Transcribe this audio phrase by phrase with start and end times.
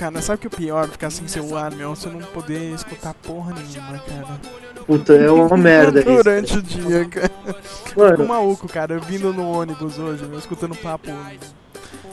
[0.00, 0.88] cara, sabe o que é o pior?
[0.88, 4.40] Ficar sem celular, meu, você não poder escutar porra nenhuma, cara.
[4.86, 6.08] Puta, é uma merda isso.
[6.08, 7.30] Durante o dia, cara.
[7.94, 11.10] Mano, Um maluco, cara, eu vindo no ônibus hoje, meu, escutando papo.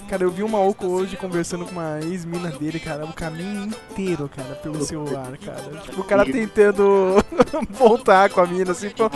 [0.10, 4.30] Cara, eu vi um maluco hoje conversando com uma ex-mina dele, cara, o caminho inteiro,
[4.36, 5.80] cara, pelo celular, cara.
[5.82, 7.24] Tipo, o cara tentando
[7.72, 9.10] voltar com a mina, assim, pô.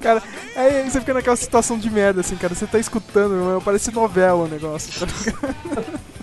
[0.00, 0.22] Cara,
[0.54, 2.54] aí você fica naquela situação de merda, assim, cara.
[2.54, 6.00] Você tá escutando, meu, parece novela o negócio, tá ligado?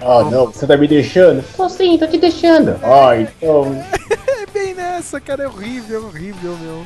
[0.00, 1.42] Ah, não, você tá me deixando?
[1.56, 2.76] Tô sim, tô te deixando.
[2.82, 3.82] Ah, então.
[4.28, 6.82] É bem nessa, cara, é horrível, é horrível, meu.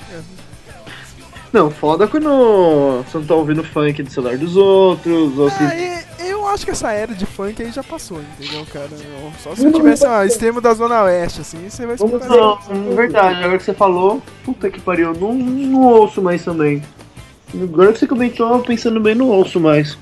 [1.53, 5.63] não, foda quando você não tá ouvindo funk do celular dos outros, ou se.
[5.63, 8.89] Ah, e- eu acho que essa era de funk aí já passou, entendeu, cara?
[9.43, 12.29] Só se eu tivesse um extremo da Zona Oeste, assim, você vai escutar.
[12.29, 12.59] Não,
[12.93, 16.83] é verdade, agora que você falou, puta que pariu, não, não ouço mais também.
[17.55, 19.97] Agora que você comentou, pensando bem, não ouço mais.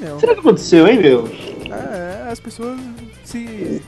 [0.00, 0.18] Meu?
[0.20, 1.28] Será que aconteceu, hein, meu?
[1.70, 2.78] É, as pessoas
[3.24, 3.82] se.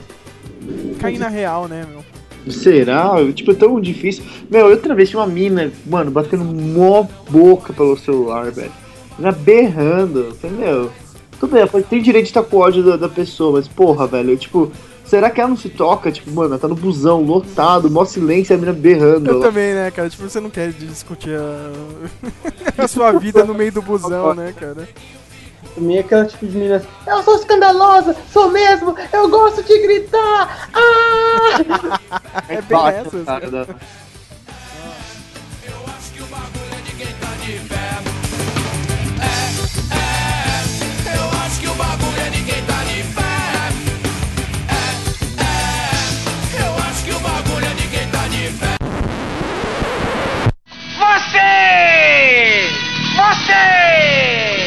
[0.98, 2.04] caem na real, né, meu?
[2.52, 3.12] Será?
[3.34, 4.24] Tipo, é tão difícil.
[4.50, 8.72] Meu, outra vez tinha uma mina, mano, batendo mó boca pelo celular, velho.
[9.18, 10.34] Ela berrando.
[10.42, 10.90] Eu meu,
[11.38, 14.72] tudo bem, tem direito de estar com ódio da, da pessoa, mas porra, velho, tipo,
[15.04, 16.10] será que ela não se toca?
[16.10, 19.30] Tipo, mano, ela tá no busão, lotado, mó silêncio, e a mina berrando.
[19.30, 20.08] Eu também, né, cara?
[20.08, 21.72] Tipo, você não quer discutir a,
[22.84, 24.88] a sua vida no meio do busão, né, cara?
[25.74, 26.82] Também é aquela tipo de menina.
[27.06, 30.68] Eu sou escandalosa, sou mesmo, eu gosto de gritar.
[30.74, 32.00] Ah!
[32.48, 33.24] É bem Bate, essas.
[33.24, 33.66] cara, da- Eu
[35.86, 37.90] acho que o bagulho é de quem tá de fé.
[39.20, 39.34] É,
[39.94, 41.16] é.
[41.16, 42.82] Eu acho que o bagulho é de quem tá
[48.28, 48.76] de fé.
[50.98, 51.50] Você!
[53.16, 54.59] Você!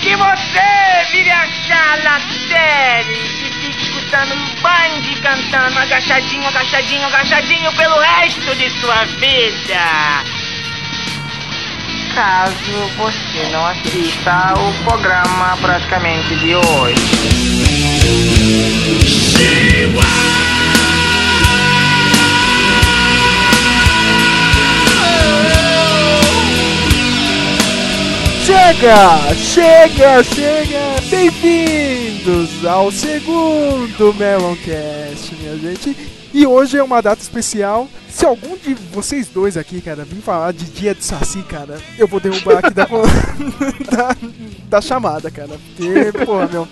[0.00, 7.72] Que você vire a sala série e fique escutando um band cantando agachadinho, agachadinho, agachadinho
[7.72, 10.24] pelo resto de sua vida!
[12.14, 16.96] Caso você não assista o programa praticamente de hoje.
[28.46, 29.34] Chega!
[29.34, 30.22] Chega!
[30.22, 31.00] Chega!
[31.10, 35.96] Bem-vindos ao segundo Meloncast, minha gente.
[36.32, 37.88] E hoje é uma data especial.
[38.08, 42.06] Se algum de vocês dois aqui, cara, vir falar de dia de Saci, cara, eu
[42.06, 42.84] vou derrubar aqui da,
[43.90, 44.16] da,
[44.68, 45.58] da chamada, cara.
[45.76, 46.68] Porque, porra, meu.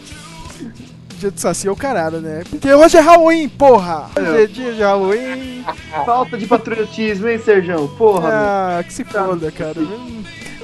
[1.18, 2.44] Dia de Saci é o caralho, né?
[2.48, 4.10] Porque hoje é Halloween, porra!
[4.16, 5.64] Hoje é dia de Halloween.
[6.06, 7.88] Falta de patriotismo, hein, Serjão?
[7.88, 8.30] Porra, meu.
[8.30, 9.74] Ah, que se foda, cara.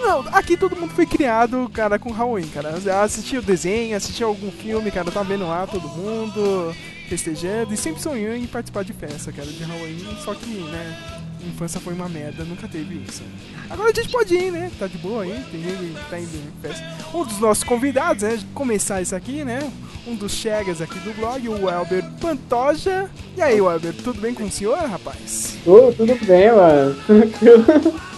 [0.01, 2.75] Não, aqui todo mundo foi criado, cara, com Halloween, cara.
[3.03, 6.75] Assistiu o desenho, assistiu algum filme, cara, tá vendo lá todo mundo
[7.09, 10.97] festejando e sempre sonhou em participar de festa, cara, de Halloween, só que, né,
[11.45, 13.23] infância foi uma merda, nunca teve isso.
[13.69, 14.71] Agora a gente pode ir, né?
[14.79, 16.85] Tá de boa aí, tem gente que tá indo em festa.
[17.13, 19.71] Um dos nossos convidados, né, começar isso aqui, né?
[20.11, 23.09] Um dos chegas aqui do blog, o Elber Pantoja.
[23.37, 25.57] E aí, Elber, tudo bem com o senhor, rapaz?
[25.63, 26.97] Tudo, tudo bem, mano.
[27.07, 27.65] Tranquilo.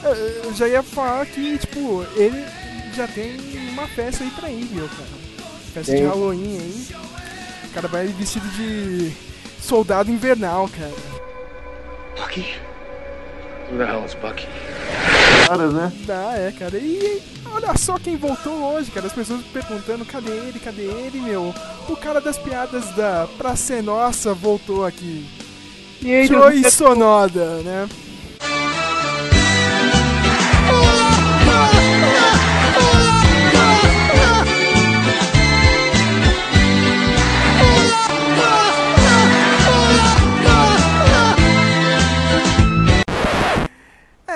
[0.03, 2.45] Eu- já ia falar que, tipo, ele
[2.95, 3.37] já tem
[3.73, 5.23] uma festa aí pra ir, viu, cara?
[5.75, 6.07] Festa de Tem.
[6.09, 6.87] Halloween aí.
[7.67, 9.13] O cara vai vestido de
[9.61, 10.93] soldado invernal, cara.
[12.17, 12.47] Bucky?
[13.71, 14.47] Who the hell is Bucky?
[15.47, 15.93] Caras, né?
[16.09, 16.77] Ah, é, cara.
[16.79, 19.07] E olha só quem voltou hoje, cara.
[19.07, 21.55] As pessoas perguntando, cadê ele, cadê ele, meu?
[21.89, 25.27] O cara das piadas da Pra Ser Nossa voltou aqui.
[26.01, 27.89] E aí, Joey Sonoda, né?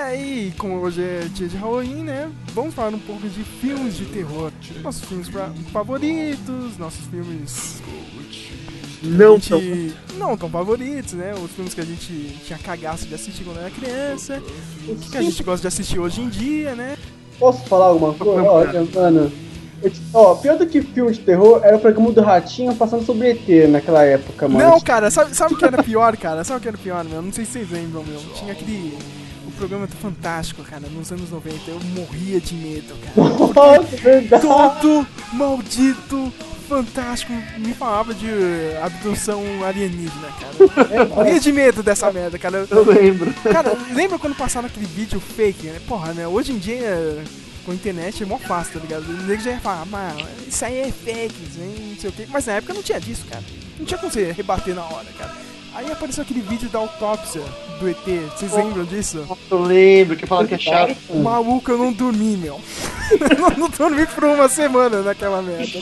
[0.06, 2.30] É, e como hoje é dia de Halloween, né?
[2.54, 4.52] Vamos falar um pouco de filmes de terror.
[4.82, 7.82] Nossos filmes pra- favoritos, nossos filmes
[9.02, 11.34] Não gente não tão favoritos, né?
[11.34, 14.40] Os filmes que a gente tinha cagaço de assistir quando era criança.
[14.88, 16.96] O que, que a gente gosta de assistir hoje em dia, né?
[17.38, 18.48] Posso falar alguma coisa?
[18.48, 19.32] Olha, mano.
[19.82, 23.30] eu Ó, pior do que filme de terror era o programa do Ratinho passando sobre
[23.30, 24.70] ET naquela época, mano.
[24.70, 26.42] Não, cara, sabe, sabe o que era pior, cara?
[26.44, 27.20] Sabe o que era pior, meu?
[27.20, 28.20] Não sei se vocês lembram, meu.
[28.34, 28.96] Tinha aquele.
[29.56, 31.70] Programa do Fantástico, cara, nos anos 90.
[31.70, 34.40] Eu morria de medo, cara.
[34.40, 36.32] Todo maldito
[36.68, 38.26] Fantástico me falava de
[38.82, 40.94] abdução alienígena, cara.
[40.94, 42.66] Eu morria de medo dessa merda, cara.
[42.68, 43.32] Eu lembro.
[43.34, 45.80] Cara, lembra quando passaram aquele vídeo fake, né?
[45.86, 46.26] Porra, né?
[46.26, 47.22] Hoje em dia
[47.64, 49.04] com a internet é mó fácil, tá ligado?
[49.04, 52.26] O nego já ia falar, mano, isso aí é fake, hein, não sei o quê.
[52.28, 53.42] Mas na época não tinha disso, cara.
[53.78, 55.34] Não tinha como você rebater na hora, cara.
[55.74, 57.42] Aí apareceu aquele vídeo da autópsia
[57.78, 57.96] do ET,
[58.36, 59.26] vocês lembram disso?
[59.50, 60.96] Eu lembro que falaram que é chato.
[61.14, 62.60] Maluco, eu não dormi, meu.
[63.10, 65.78] eu não dormi por uma semana naquela merda.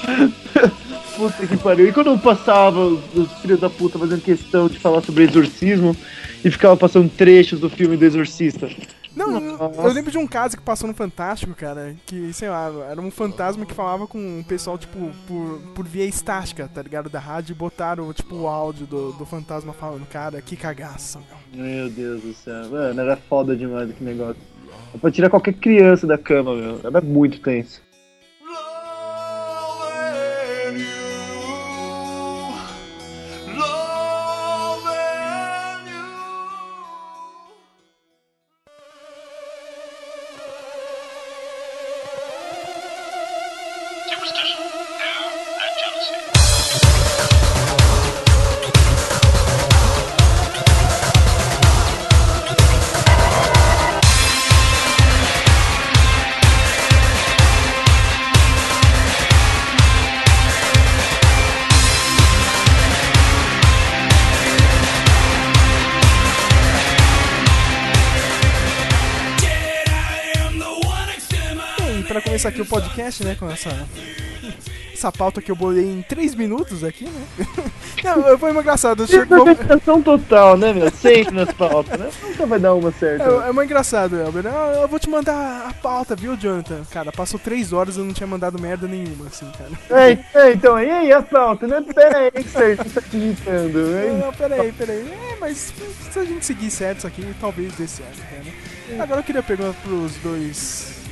[1.17, 1.89] Puta que pariu.
[1.89, 5.97] E quando eu passava os filhos da puta fazendo questão de falar sobre exorcismo
[6.45, 8.69] e ficava passando trechos do filme do Exorcista?
[9.17, 12.71] Não, eu, eu lembro de um caso que passou no Fantástico, cara, que, sei lá,
[12.91, 17.09] era um fantasma que falava com o pessoal, tipo, por, por via estática, tá ligado?
[17.09, 21.21] Da rádio e botaram, tipo, o áudio do, do fantasma falando, cara, que cagaço,
[21.53, 21.65] meu.
[21.65, 22.69] Meu Deus do céu.
[22.71, 24.41] Mano, era foda demais aquele negócio.
[24.95, 26.81] É pra tirar qualquer criança da cama, meu.
[26.83, 27.83] Era muito tenso.
[72.45, 73.71] Começar aqui o podcast, né, com essa...
[74.93, 77.27] Essa pauta que eu bolei em 3 minutos aqui, né?
[78.05, 79.07] Não, foi uma engraçado.
[79.09, 80.89] Chegou, Improvisação total, né, meu?
[80.91, 82.11] Sempre nas pautas, né?
[82.23, 83.25] Nunca vai dar uma certa.
[83.25, 84.47] É, é muito engraçado, Elber.
[84.47, 86.83] Ah, eu vou te mandar a pauta, viu, Jonathan?
[86.91, 90.07] Cara, passou três horas e eu não tinha mandado merda nenhuma, assim, cara.
[90.07, 91.83] Ei, ei, então, e aí a pauta, né?
[91.93, 94.19] Pera aí, que você tá digitando, hein?
[94.23, 95.11] Não, peraí, peraí.
[95.33, 95.73] É, mas
[96.13, 99.03] se a gente seguir certo isso aqui, talvez dê certo, cara.
[99.03, 101.04] Agora eu queria perguntar pros dois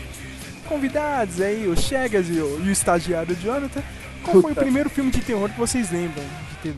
[0.63, 3.83] convidados aí, o Chegas e o, e o estagiário Jonathan.
[4.23, 4.61] Qual foi o Puta.
[4.63, 6.75] primeiro filme de terror que vocês lembram de ter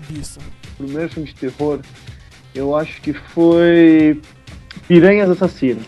[0.00, 0.38] visto?
[0.76, 1.80] Primeiro filme de terror,
[2.54, 4.20] eu acho que foi
[4.86, 5.84] Piranhas Assassinas.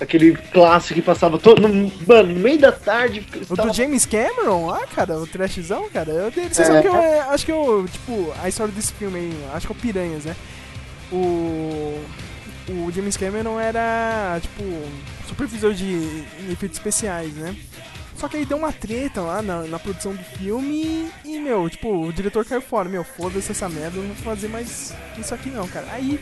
[0.00, 1.66] Aquele clássico que passava todo.
[1.68, 3.26] no- Mano, no meio da tarde.
[3.50, 4.70] O tava- do James Cameron?
[4.72, 6.10] Ah, cara, o trashzão, cara.
[6.12, 6.64] Eu, vocês É.
[6.64, 9.72] sabem que eu é, acho que eu, tipo, a história desse filme aí, acho que
[9.72, 10.36] é o Piranhas, né?
[11.12, 12.00] O.
[12.68, 14.62] O James Cameron era, tipo,
[15.26, 17.56] supervisor de efeitos especiais, né?
[18.16, 22.06] Só que aí deu uma treta lá na, na produção do filme e, meu, tipo,
[22.08, 22.88] o diretor caiu fora.
[22.88, 25.86] Meu, foda-se essa merda, eu não vou fazer mais isso aqui não, cara.
[25.92, 26.18] Aí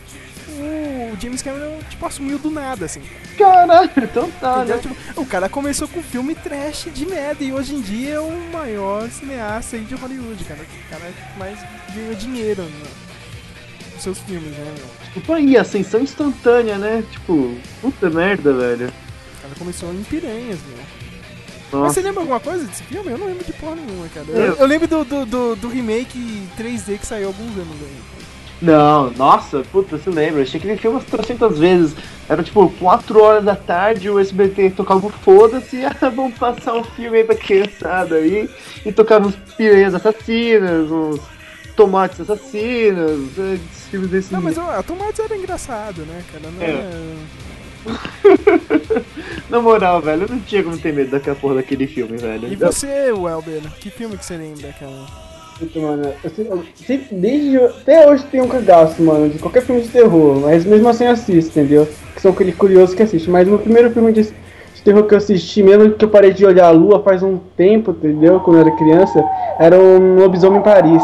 [0.49, 3.03] o James Cameron, tipo, assumiu do nada, assim.
[3.39, 4.79] Caralho, então tá, né?
[4.79, 8.31] Tipo, o cara começou com filme trash de merda e hoje em dia é o
[8.53, 10.61] maior cineasta aí de Hollywood, cara.
[10.61, 11.59] O cara que mais
[11.95, 13.06] ganhou dinheiro no-
[13.97, 14.75] nos seus filmes, né?
[15.13, 17.03] Tipo, aí, ascensão instantânea, né?
[17.11, 18.87] Tipo, puta merda, velho.
[18.87, 20.79] O cara começou em Piranhas, meu.
[21.73, 21.95] Mas Nossa.
[21.95, 23.11] você lembra alguma coisa desse filme?
[23.11, 24.27] Eu não lembro de porra nenhuma, cara.
[24.29, 27.97] Eu- Eu, lembro do, do, do, do remake 3D que saiu alguns anos aí.
[28.63, 30.43] Não, nossa, puta, você lembra?
[30.43, 31.95] Achei que ele filme umas 300 vezes.
[32.29, 36.83] Era tipo 4 horas da tarde, o SBT tocava o foda-se, ah, vamos passar um
[36.85, 38.49] filme aí pra criançada aí.
[38.85, 41.21] E tocava uns piranhas assassinas, uns
[41.77, 43.59] tomates assassinos, eh,
[43.91, 46.51] filmes desse Não, mas ó, a Tomates era engraçado, né, cara?
[46.51, 46.71] Não É.
[46.71, 47.47] era-
[49.49, 52.49] Na moral, velho, eu não tinha como ter medo daquela porra daquele filme, velho.
[52.53, 55.27] E você, Welber, que filme que você lembra, cara?
[55.59, 56.31] Puta, mano, eu
[56.85, 60.89] sempre, desde até hoje tem um cagaço, mano, de qualquer filme de terror, mas mesmo
[60.89, 61.89] assim eu assisto, entendeu?
[62.15, 63.31] Que são aquele curioso que assiste.
[63.31, 66.45] Mas o primeiro filme de, de terror que eu assisti, mesmo que eu parei de
[66.45, 68.41] olhar a lua faz um tempo, entendeu?
[68.41, 69.25] Quando eu era criança,
[69.59, 71.03] era um lobisomem em Paris.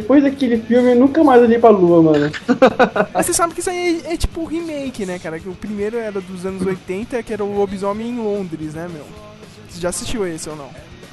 [0.00, 2.30] Depois daquele filme eu nunca mais olhei pra lua, mano.
[3.12, 5.40] Mas você sabe que isso aí é, é tipo remake, né, cara?
[5.40, 9.04] Que o primeiro era dos anos 80, que era o Lobisomem em Londres, né, meu?
[9.68, 10.70] Você já assistiu esse ou não?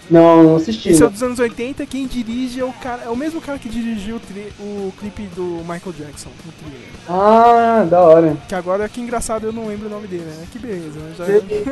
[0.09, 0.89] Não, não assisti.
[0.89, 3.03] Esse é o dos anos 80, quem dirige é o cara.
[3.05, 6.89] É o mesmo cara que dirigiu o, tri- o clipe do Michael Jackson, no thriller.
[7.09, 8.37] Ah, da hora.
[8.47, 10.45] Que agora, que engraçado, eu não lembro o nome dele, né?
[10.51, 11.13] Que beleza, né?
[11.17, 11.25] Já...
[11.25, 11.63] Você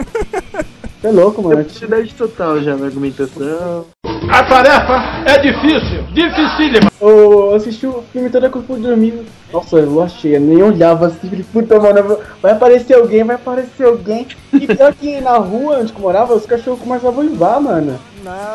[1.07, 1.61] é louco, mano.
[1.61, 3.85] Identidade total já na argumentação.
[4.29, 4.93] A tarefa
[5.25, 6.89] é difícil, dificílima.
[6.99, 9.25] Eu assisti o filme todo quando fui dormir.
[9.51, 14.25] Nossa, eu achei, eu nem olhava assim, puta, mano, vai aparecer alguém, vai aparecer alguém.
[14.53, 17.99] E pior que na rua onde eu morava, os cachorros começavam a uivar, mano.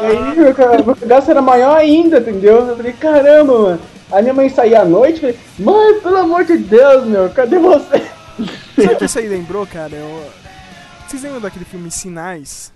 [0.03, 2.67] E aí meu cagaço era maior ainda, entendeu?
[2.67, 3.81] Eu falei, caramba, mano.
[4.11, 8.03] Aí minha mãe saía à noite, falei, mãe, pelo amor de Deus, meu, cadê você?
[8.77, 9.95] Sabe o que isso aí lembrou, cara?
[9.95, 10.25] Eu...
[11.07, 12.73] Vocês lembram daquele filme Sinais?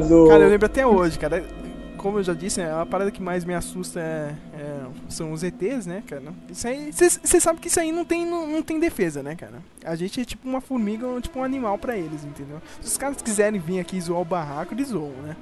[0.00, 0.28] Do.
[0.28, 1.44] Cara, eu lembro até hoje, cara.
[1.96, 5.42] Como eu já disse, né, a parada que mais me assusta é- é- são os
[5.42, 6.34] ETs, né, cara?
[6.50, 6.92] Isso aí.
[6.92, 9.54] Você sabe que isso aí não tem, não, não tem defesa, né, cara?
[9.82, 12.60] A gente é tipo uma formiga ou tipo um animal pra eles, entendeu?
[12.82, 15.34] Se os caras quiserem vir aqui zoar o barraco, eles zoam, né?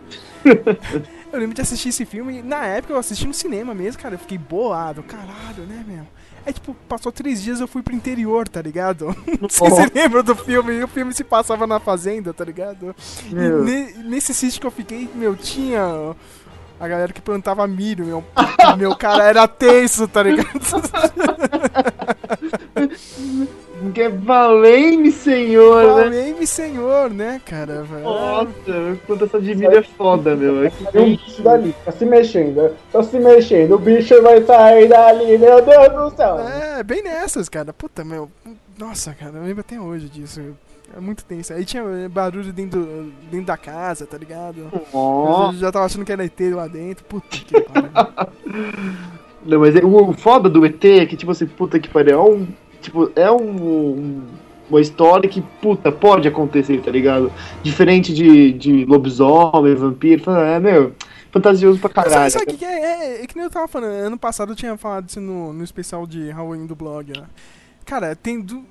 [1.32, 4.14] eu lembro de assistir esse filme e na época eu assisti no cinema mesmo, cara.
[4.14, 6.06] Eu fiquei bolado, caralho, né, meu?
[6.44, 9.06] É tipo, passou três dias eu fui pro interior, tá ligado?
[9.40, 12.44] Não sei se você lembra do filme, e o filme se passava na fazenda, tá
[12.44, 12.94] ligado?
[13.30, 13.62] E Meu.
[13.64, 16.14] ne- nesse sítio que eu fiquei, meu, tinha
[16.82, 18.24] a galera que plantava milho, meu.
[18.76, 20.48] meu cara era tenso, tá ligado?
[23.94, 26.04] Que valei-me, senhor, né?
[26.04, 27.82] Valei-me, senhor, né, cara?
[27.82, 28.04] velho?
[28.04, 30.64] Nossa, plantação de milho é foda, meu.
[30.64, 34.88] É que um bicho dali, tá se mexendo, tá se mexendo, o bicho vai sair
[34.88, 36.38] dali, meu Deus do céu.
[36.38, 37.72] É, bem nessas, cara.
[37.72, 38.30] Puta, meu.
[38.78, 40.40] Nossa, cara, eu lembro até hoje disso.
[40.96, 41.52] É muito tenso.
[41.52, 44.70] Aí tinha barulho dentro, dentro da casa, tá ligado?
[44.92, 45.50] Ó.
[45.52, 47.04] Eu já tava achando que era ET lá dentro.
[47.04, 47.90] Puta que pariu.
[49.44, 52.22] Não, mas é- o foda do ET é que, tipo assim, puta que pariu, é
[52.22, 52.46] um.
[52.80, 53.37] Tipo, é um.
[53.62, 54.22] um-
[54.70, 57.30] Uma história que, puta, pode acontecer, tá ligado?
[57.62, 60.94] Diferente de, de lobisomem, vampiro, é, meu,
[61.30, 62.30] fantasioso pra caralho.
[62.30, 63.18] sabe, sabe que, que é?
[63.18, 63.22] é?
[63.22, 63.90] É que nem eu tava falando.
[63.92, 67.12] Ano passado eu tinha falado isso no, no especial de Halloween do blog.
[67.18, 67.22] Ó.
[67.84, 68.64] Cara, tem do.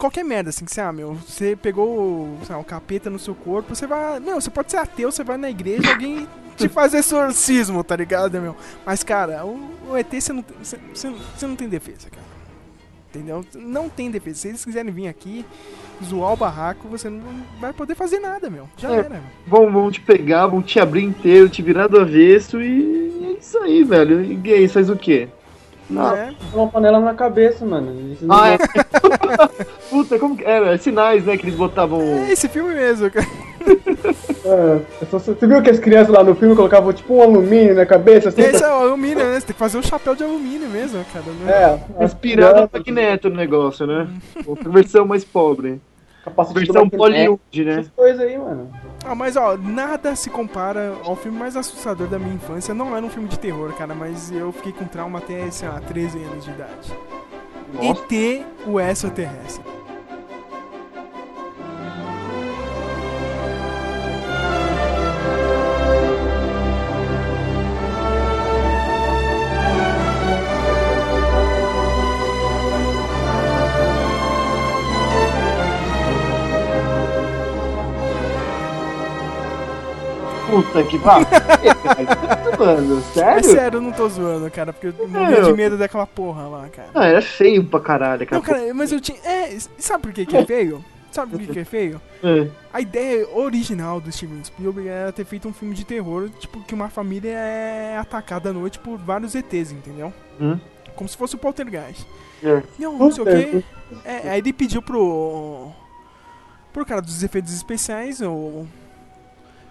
[0.00, 3.34] Qualquer merda, assim, que você, ah, meu, você pegou, sei lá, um capeta no seu
[3.34, 4.18] corpo, você vai.
[4.18, 6.26] Meu, você pode ser ateu, você vai na igreja, alguém
[6.56, 8.56] te faz exorcismo, tá ligado, meu?
[8.86, 12.30] Mas, cara, o, o ET você não, tem- você, você não- não tem defesa, cara.
[13.10, 13.44] Entendeu?
[13.56, 14.38] Não tem defesa.
[14.38, 15.44] Se eles quiserem vir aqui,
[16.02, 17.20] zoar o barraco, você não
[17.60, 18.68] vai poder fazer nada, meu.
[18.78, 18.98] Já É.
[19.00, 19.20] era, meu.
[19.46, 23.58] Vão, vão te pegar, vão te abrir inteiro, te virar do avesso e é isso
[23.58, 24.22] aí, velho.
[24.44, 25.28] E aí, faz o quê?
[25.90, 26.32] Não é?
[26.54, 28.16] Uma panela na cabeça, mano.
[28.22, 28.58] Não Ah, é.
[29.90, 30.76] Puta, como que era?
[30.78, 31.36] Sinais, né?
[31.36, 32.00] Que eles botavam.
[32.00, 33.26] É esse filme mesmo, cara.
[34.44, 37.74] É, é só- você viu que as crianças lá no filme colocavam tipo um alumínio
[37.74, 38.42] na cabeça, assim?
[38.42, 39.34] Esse é o alumínio, né?
[39.40, 41.24] Você tem que fazer um chapéu de alumínio mesmo, cara.
[41.26, 41.78] né?
[42.00, 44.08] É, Inspirado no Magneto no negócio, né?
[44.46, 45.80] Outra versão mais pobre.
[46.54, 47.72] Versão Hollywood, né?
[47.80, 48.70] Essas coisas aí, mano.
[49.04, 52.74] Ah, mas ó, nada se compara ao filme mais assustador da minha infância.
[52.74, 55.80] Não era um filme de terror, cara, mas eu fiquei com trauma até, sei lá,
[55.80, 56.92] 13 anos de idade.
[57.72, 58.14] Nossa.
[58.14, 59.79] ET, o extraterrestre.
[80.62, 81.26] Puta que pariu.
[82.58, 83.50] Mano, É sério?
[83.50, 86.88] sério, eu não tô zoando, cara, porque eu morria de medo daquela porra lá, cara.
[86.94, 88.36] Ah, era feio pra caralho, cara.
[88.36, 89.18] Não, cara, mas eu tinha.
[89.24, 90.84] É, sabe por que, que é feio?
[91.10, 92.00] Sabe por que, que é feio?
[92.22, 92.46] É.
[92.72, 96.72] A ideia original do Steven Spielberg era ter feito um filme de terror, tipo, que
[96.74, 100.12] uma família é atacada à noite por vários ETs, entendeu?
[100.40, 100.58] Hum.
[100.94, 102.06] Como se fosse o Poltergeist.
[102.42, 102.62] É.
[102.78, 103.64] Não, não sei o que.
[104.04, 105.68] É, aí ele pediu pro.
[106.72, 108.66] pro cara dos efeitos especiais, o.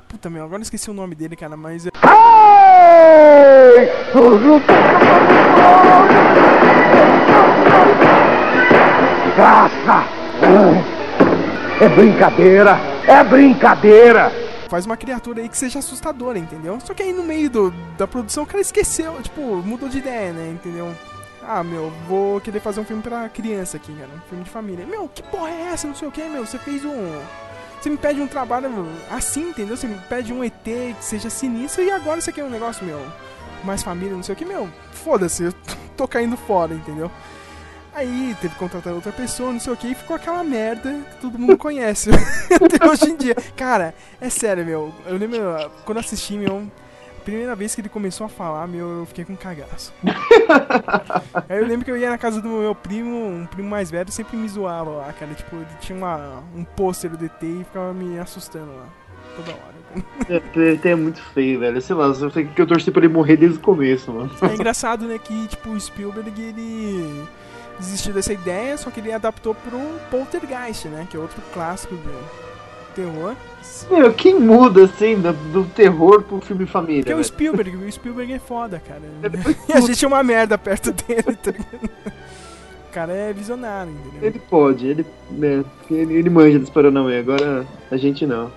[0.10, 1.86] Puta meu, agora eu esqueci o nome dele, cara, mas.
[1.88, 1.92] é-
[11.82, 12.78] É brincadeira!
[13.08, 14.32] É brincadeira!
[14.70, 16.78] Faz uma criatura aí que seja assustadora, entendeu?
[16.84, 20.32] Só que aí no meio do, da produção o cara esqueceu, tipo, mudou de ideia,
[20.34, 20.50] né?
[20.52, 20.92] Entendeu?
[21.48, 24.10] Ah, meu, vou querer fazer um filme pra criança aqui, cara.
[24.16, 24.86] Um filme de família.
[24.86, 25.88] Meu, que porra é essa?
[25.88, 26.46] Não sei o que, meu.
[26.46, 27.20] Você fez um.
[27.80, 28.70] Você me pede um trabalho
[29.10, 29.78] assim, entendeu?
[29.78, 33.02] Você me pede um ET que seja sinistro e agora você quer um negócio, meu,
[33.64, 34.70] mais família, não sei o que, meu.
[34.92, 35.54] Foda-se, eu
[35.96, 37.10] tô caindo fora, entendeu?
[37.94, 41.22] Aí teve que contratar outra pessoa, não sei o que, e ficou aquela merda que
[41.22, 42.10] todo mundo conhece
[42.54, 43.36] até hoje em dia.
[43.56, 44.94] Cara, é sério, meu.
[45.06, 45.40] Eu lembro
[45.86, 46.70] quando assisti, meu.
[47.24, 49.94] Primeira vez que ele começou a falar, meu, eu fiquei com cagaço.
[51.48, 54.12] Aí eu lembro que eu ia na casa do meu primo, um primo mais velho,
[54.12, 55.34] sempre me zoava lá, cara.
[55.34, 58.86] Tipo, ele tinha uma, um pôster do DT e ficava me assustando lá.
[59.36, 59.80] Toda hora.
[60.30, 61.82] É, é, é muito feio, velho.
[61.82, 64.32] Sei lá, eu sei que eu torci pra ele morrer desde o começo, mano.
[64.42, 67.26] É engraçado, né, que, tipo, o Spielberg, ele
[67.80, 69.80] desistiu dessa ideia, só que ele adaptou pro
[70.12, 72.49] Poltergeist, né, que é outro clássico do
[72.90, 73.36] terror.
[73.90, 77.02] Meu, quem muda, assim, do, do terror pro filme família?
[77.02, 77.28] Porque é o velho?
[77.28, 79.02] Spielberg, o Spielberg é foda, cara.
[79.68, 81.90] E a gente é uma merda perto dele, tá ligado?
[82.90, 84.28] O cara é visionário, entendeu?
[84.30, 88.52] Ele pode, ele, né, ele, ele manja dos Paranauê, agora a gente não.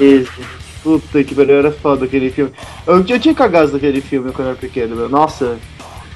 [0.00, 0.30] Esse.
[0.82, 2.52] Puta que pariu, era foda aquele filme.
[2.86, 5.08] Eu, eu tinha cagado daquele filme quando eu era pequeno, meu.
[5.08, 5.58] Nossa,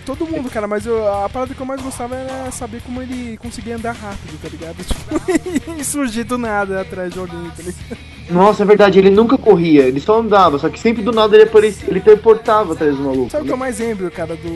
[0.06, 3.36] Todo mundo, cara, mas eu- a parada que eu mais gostava era saber como ele
[3.36, 4.76] conseguia andar rápido, tá ligado?
[4.82, 7.98] Tipo, e surgir do nada atrás de alguém, tá ligado?
[8.30, 11.44] nossa, é verdade, ele nunca corria, ele só andava, só que sempre do nada ele
[11.44, 13.30] aparecia, ele teleportava atrás do maluco.
[13.30, 14.48] Sabe o que eu mais lembro, cara, do.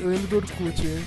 [0.00, 1.02] Eu lembro do Orkut, né?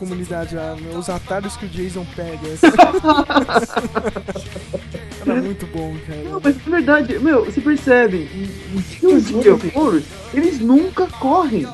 [0.00, 2.40] Comunidade lá, os atalhos que o Jason pega.
[5.20, 6.42] Era muito bom, Não, cara.
[6.42, 8.26] mas é verdade, meu, você percebe,
[8.74, 10.00] em filmes de terror,
[10.32, 11.68] eles nunca correm.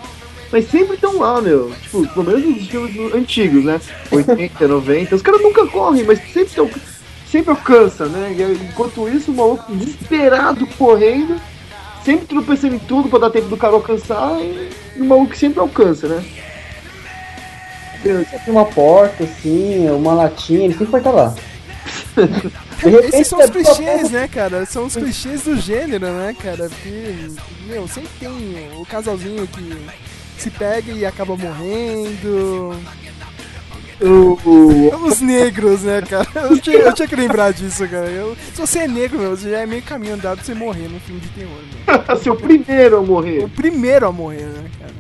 [0.51, 1.73] Mas sempre estão lá, meu.
[1.83, 3.81] Tipo, pelo menos nos filmes antigos, né?
[4.11, 6.69] 80, 90, os caras nunca correm, mas sempre estão.
[7.31, 8.35] Sempre alcança, né?
[8.37, 11.41] E enquanto isso, o maluco desesperado correndo,
[12.05, 14.71] sempre tropeçando em tudo pra dar tempo do cara alcançar, e
[15.01, 16.25] o maluco sempre alcança, né?
[18.31, 21.35] Sempre uma porta, assim, uma latinha, ele sempre vai estar lá.
[22.17, 24.65] De repente, Esses são os é clichês, né, cara?
[24.67, 26.69] São os clichês do gênero, né, cara?
[26.69, 27.29] Porque,
[27.67, 28.29] meu, sempre tem
[28.77, 29.77] o casalzinho que
[30.39, 32.75] se pega e acaba morrendo.
[34.01, 36.27] o, o- Os negros, né, cara?
[36.35, 38.07] Eu tinha, eu tinha que lembrar disso, cara.
[38.09, 40.89] Eu- se você é negro, meu, você já é meio caminho andado pra você morrer
[40.89, 41.59] num filme de terror,
[42.09, 42.17] meu.
[42.23, 43.45] seu primeiro a morrer.
[43.45, 44.93] O primeiro a morrer, né, cara?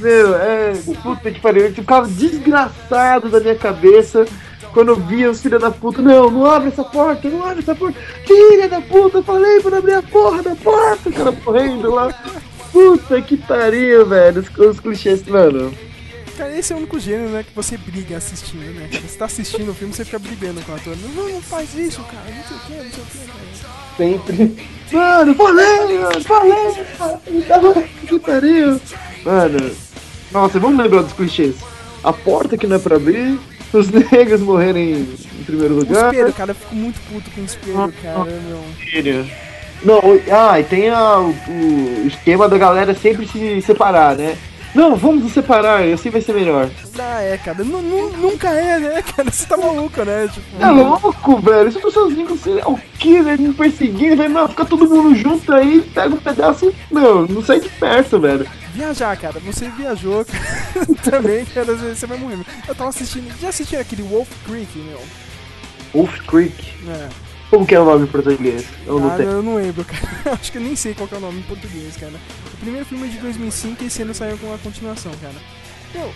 [0.00, 0.72] Meu, é.
[1.02, 1.66] Puta que pariu.
[1.66, 4.26] Eu ficava desgraçado da minha cabeça
[4.72, 6.00] quando eu via os filhos da puta.
[6.00, 7.98] Não, não abre essa porta, não abre essa porta.
[8.26, 11.08] Filha da puta, eu falei pra não abrir a porra da porta.
[11.08, 12.12] O cara correndo lá.
[12.72, 14.40] Puta que pariu, velho.
[14.40, 15.72] Os, os clichês, mano.
[16.36, 19.02] Cara, esse é o único gênero, né, que você briga assistindo, né, cara?
[19.06, 20.96] Você tá assistindo o filme, você fica brigando com o ator.
[21.14, 22.24] Não, não faz isso, cara.
[22.34, 23.50] Não sei o que, não sei o que, cara.
[23.98, 24.70] Sempre.
[24.90, 26.84] Mano, falei, mano, falei.
[27.60, 28.80] Puta que pariu.
[29.22, 29.70] Mano,
[30.32, 31.56] nossa, vamos lembrar dos clichês.
[32.02, 33.38] A porta que não é pra abrir.
[33.72, 34.92] Os negros morrerem
[35.38, 36.12] em primeiro O lugar.
[36.12, 39.24] espelho, cara, eu fico muito puto com o espelho, cara, meu.
[39.84, 41.30] Não, o- ah, e tem a- o,
[42.02, 44.36] o esquema da galera sempre se separar, né?
[44.74, 46.68] Não, vamos nos separar, assim vai ser melhor.
[46.98, 47.64] Ah, é, cara.
[47.64, 49.30] Nu- nu- nunca é, né, cara?
[49.30, 50.28] Você tá maluco, né?
[50.32, 51.70] Tipo, É louco, velho.
[51.72, 55.14] Se eu tô sozinho com você, o killer me perseguindo, velho, não, fica todo mundo
[55.14, 58.46] junto aí, pega um pedaço e, meu, não sai de perto, velho.
[58.74, 59.38] Viajar, cara.
[59.40, 61.74] Você viajou cara, também, cara.
[61.74, 62.38] Você vai morrer.
[62.66, 63.32] Eu tava assistindo.
[63.40, 65.00] Já assistiu aquele Wolf Creek, meu?
[65.94, 66.74] Wolf Creek.
[66.88, 67.08] É.
[67.50, 68.64] Como que é o nome em português?
[68.86, 69.30] Eu não Ah, tenho.
[69.30, 70.34] eu não lembro, cara.
[70.40, 72.12] Acho que eu nem sei qual que é o nome em português, cara.
[72.54, 75.34] O primeiro filme é de 2005 e esse ano saiu com a continuação, cara.
[75.92, 76.12] Meu,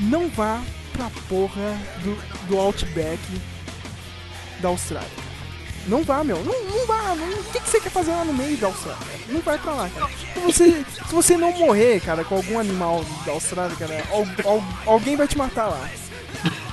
[0.00, 0.62] não vá
[0.94, 2.16] pra porra do,
[2.48, 3.18] do Outback
[4.60, 5.27] da Austrália.
[5.86, 6.36] Não vá, meu.
[6.44, 7.14] Não, não vá.
[7.14, 8.98] Não, o que, que você quer fazer lá no meio da Austrália?
[9.28, 10.10] Não vai pra lá, cara.
[10.34, 14.64] Se você, se você não morrer, cara, com algum animal da Austrália, cara, al- al-
[14.86, 15.88] alguém vai te matar lá.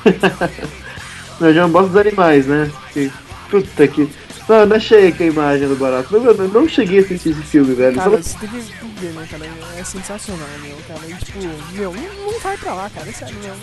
[1.40, 2.72] Eu já não gosto dos animais, né?
[2.94, 3.12] Que,
[3.50, 4.10] puta que.
[4.48, 6.08] Mano, achei aqui a imagem do barato.
[6.12, 7.96] Mas, eu não cheguei a assistir esse filme, velho.
[7.98, 9.46] Cara, Só- você tem que ver, né, cara?
[9.78, 11.00] É sensacional, meu, cara.
[11.08, 11.40] E, tipo,
[11.74, 13.10] meu, não, não vai pra lá, cara.
[13.10, 13.56] É sério, meu.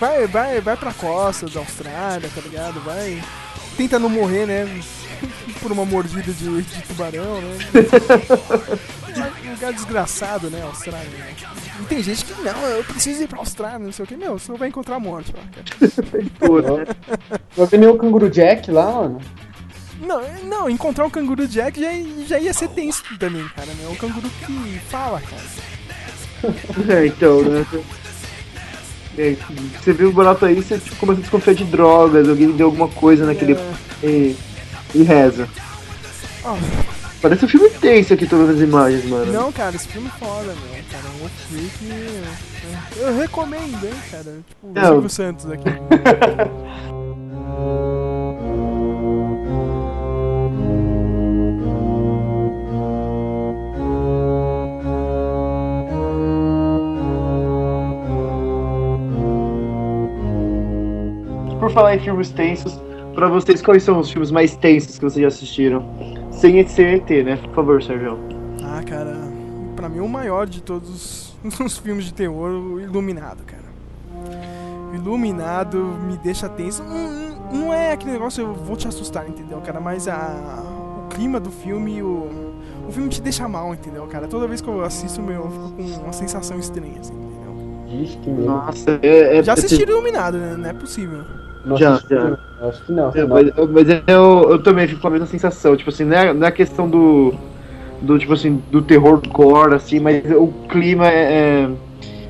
[0.00, 2.80] Vai, vai, vai pra costa da Austrália, tá ligado?
[2.80, 3.22] Vai.
[3.76, 4.82] Tenta não morrer, né?
[5.60, 7.58] por uma mordida de, de tubarão, né?
[9.46, 11.08] Um lugar desgraçado, né, Austrália.
[11.08, 11.34] né?
[11.80, 14.16] E tem gente que, não, eu preciso ir pra Austrália, não sei o que.
[14.16, 16.24] Meu, você não vai encontrar a morte lá, cara.
[16.40, 16.96] Puta.
[17.56, 19.20] Vai ver o canguru Jack lá, mano.
[20.00, 21.90] Não, não, encontrar um canguru Jack já,
[22.26, 23.68] já ia ser tenso também, cara.
[23.68, 23.88] Né?
[23.88, 25.42] Um canguru que fala, cara.
[26.90, 27.64] É, então, né?
[29.16, 29.36] É,
[29.82, 32.88] você viu o barato aí, você tipo, começa a desconfiar de drogas, alguém deu alguma
[32.88, 33.52] coisa naquele.
[33.54, 33.72] É.
[34.02, 34.36] E,
[34.94, 35.48] e reza.
[36.44, 36.56] Ó,
[37.22, 39.32] Parece um filme tenso aqui, todas as imagens, mano.
[39.32, 40.84] não, cara, esse filme é foda, meu.
[40.90, 41.70] Cara, um outro freak.
[41.90, 44.24] é, Eu recomendo, hein, cara.
[44.46, 44.84] Tipo, o Não.
[44.92, 45.64] Silvio Santos aqui.
[61.74, 62.80] falar em filmes tensos,
[63.14, 65.84] pra vocês, quais são os filmes mais tensos que vocês já assistiram?
[66.30, 67.36] Sem ser ET, né?
[67.36, 68.18] Por favor, Sérgio.
[68.62, 69.16] Ah, cara,
[69.74, 73.64] pra mim o maior de todos os, filmes de terror, o Iluminado, cara.
[74.92, 76.82] O Iluminado me deixa tenso.
[76.84, 79.80] Não, não é aquele negócio, eu vou te assustar, entendeu, cara?
[79.80, 80.62] Mas a,
[81.04, 82.54] o clima do filme, o,
[82.88, 84.28] o filme te deixa mal, entendeu, cara?
[84.28, 88.44] Toda vez que eu assisto, meu, eu fico com uma sensação estranha, assim, entendeu?
[88.46, 89.38] Nossa, é.
[89.38, 90.56] é Já assisti Iluminado, né?
[90.56, 91.43] Não é possível.
[91.64, 92.38] Não Já, já.
[92.60, 93.10] Acho que não.
[93.14, 95.76] É, mas, mas eu, eu também fico com a mesma sensação.
[95.76, 97.34] Tipo assim, não é, não é questão do.
[98.02, 101.68] Do tipo assim, do terror core, assim, mas o clima é.
[101.68, 101.70] é,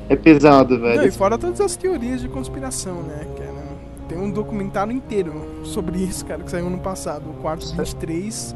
[0.09, 1.13] é pesado, Não, e velho.
[1.13, 3.55] fora todas as teorias de conspiração, né, cara?
[4.07, 8.55] Tem um documentário inteiro sobre isso, cara, que saiu no passado, o quarto 23,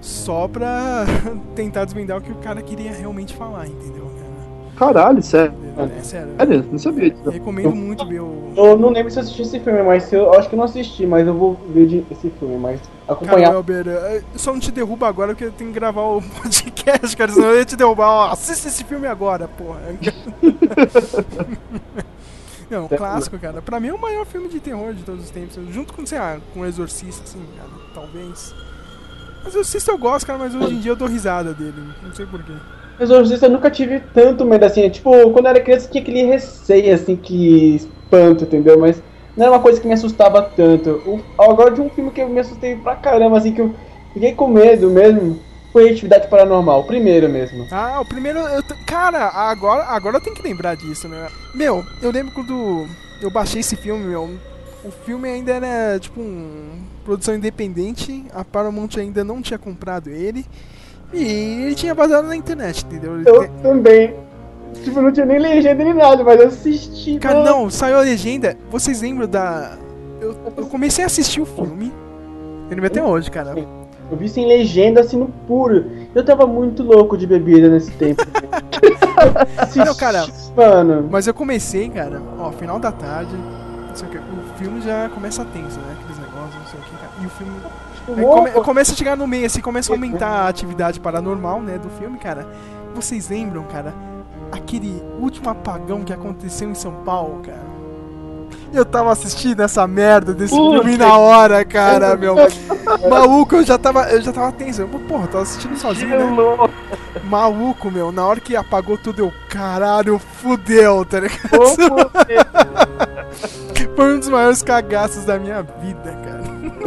[0.00, 1.04] só pra
[1.56, 4.08] tentar desvendar o que o cara queria realmente falar, entendeu?
[4.76, 5.54] Caralho, sério.
[5.78, 6.28] É sério.
[6.38, 7.22] Sério, não sabia disso.
[7.24, 8.52] Eu recomendo muito ver o.
[8.56, 10.64] Eu não lembro se eu assisti esse filme, mas eu, eu acho que eu não
[10.64, 13.52] assisti, mas eu vou ver de- esse filme, mas Cara, acompanhar.
[13.54, 17.30] Elber, eu só não te derrubo agora porque eu tenho que gravar o podcast, cara,
[17.32, 18.08] senão eu ia te derrubar.
[18.08, 19.80] Ó, assista esse filme agora, porra.
[22.68, 23.62] Não, clássico, cara.
[23.62, 25.56] Pra mim é o maior filme de terror de todos os tempos.
[25.70, 28.52] Junto com, sei lá, com o Exorcista, assim, cara, talvez.
[29.44, 31.74] Mas o Exorcista eu gosto, cara, mas hoje em dia eu dou risada dele.
[32.02, 32.52] Não sei porquê.
[32.98, 34.88] Exorcista eu nunca tive tanto medo assim.
[34.88, 38.78] Tipo, quando eu era criança tinha aquele receio, assim, que espanto, entendeu?
[38.78, 39.02] Mas
[39.36, 40.90] não era uma coisa que me assustava tanto.
[41.06, 43.74] O- agora de um filme que eu me assustei pra caramba, assim, que eu
[44.14, 45.38] fiquei com medo mesmo,
[45.72, 47.66] foi Atividade Paranormal, o primeiro mesmo.
[47.70, 48.38] Ah, o primeiro.
[48.38, 51.28] eu t- cara, agora, agora eu tenho que lembrar disso, né?
[51.54, 52.86] Meu, eu lembro quando
[53.20, 54.30] eu baixei esse filme, meu.
[54.84, 60.46] O filme ainda era tipo um produção independente, a Paramount ainda não tinha comprado ele.
[61.16, 63.20] E ele tinha vazado na internet, entendeu?
[63.22, 64.14] Eu também.
[64.84, 67.18] Tipo, não tinha nem legenda nem nada, mas eu assisti.
[67.18, 67.50] Cara, mano.
[67.50, 68.56] não, saiu a legenda.
[68.70, 69.76] Vocês lembram da.
[70.20, 71.92] Eu, eu comecei a assistir o filme.
[72.64, 73.54] Eu lembro até hoje, cara.
[74.10, 75.84] Eu vi sem legenda, assim, no puro.
[76.14, 78.22] Eu tava muito louco de bebida nesse tempo.
[79.74, 80.26] Não, cara.
[80.54, 83.34] Mano, Mas eu comecei, cara, ó, final da tarde.
[83.34, 84.18] Não sei o que.
[84.18, 85.96] O filme já começa tenso, né?
[85.98, 87.12] Aqueles negócios, não sei o que, cara.
[87.22, 87.52] E o filme.
[88.06, 91.88] Come- começa a chegar no meio, assim, começa a aumentar a atividade paranormal, né, do
[91.90, 92.46] filme, cara.
[92.94, 93.92] Vocês lembram, cara,
[94.52, 97.66] aquele último apagão que aconteceu em São Paulo, cara?
[98.72, 102.34] Eu tava assistindo essa merda desse Puta filme na hora, cara, meu.
[103.08, 104.82] Maluco, eu já tava, eu já tava tenso.
[104.82, 106.70] Eu, porra, tava assistindo sozinho, né?
[107.24, 108.10] Maluco, meu.
[108.12, 111.38] Na hora que apagou tudo, eu, caralho, fudeu, tá ligado?
[113.94, 116.35] Foi um dos maiores cagaços da minha vida, cara.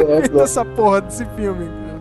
[0.42, 2.00] Essa porra desse filme, cara.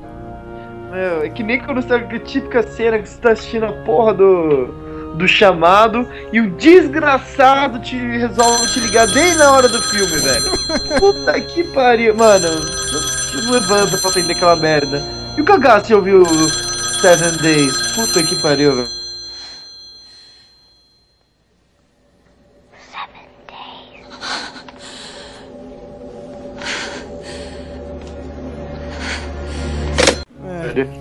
[0.91, 4.13] Meu, é que nem quando você a típica cena que você tá assistindo a porra
[4.13, 4.67] do,
[5.15, 10.51] do chamado e o desgraçado te resolve te ligar bem na hora do filme, velho.
[10.99, 12.15] Puta que pariu.
[12.15, 15.01] Mano, não, levanta pra atender aquela merda.
[15.37, 16.25] E o cagaço ouviu
[17.01, 17.91] Seven Days?
[17.93, 18.98] Puta que pariu, velho.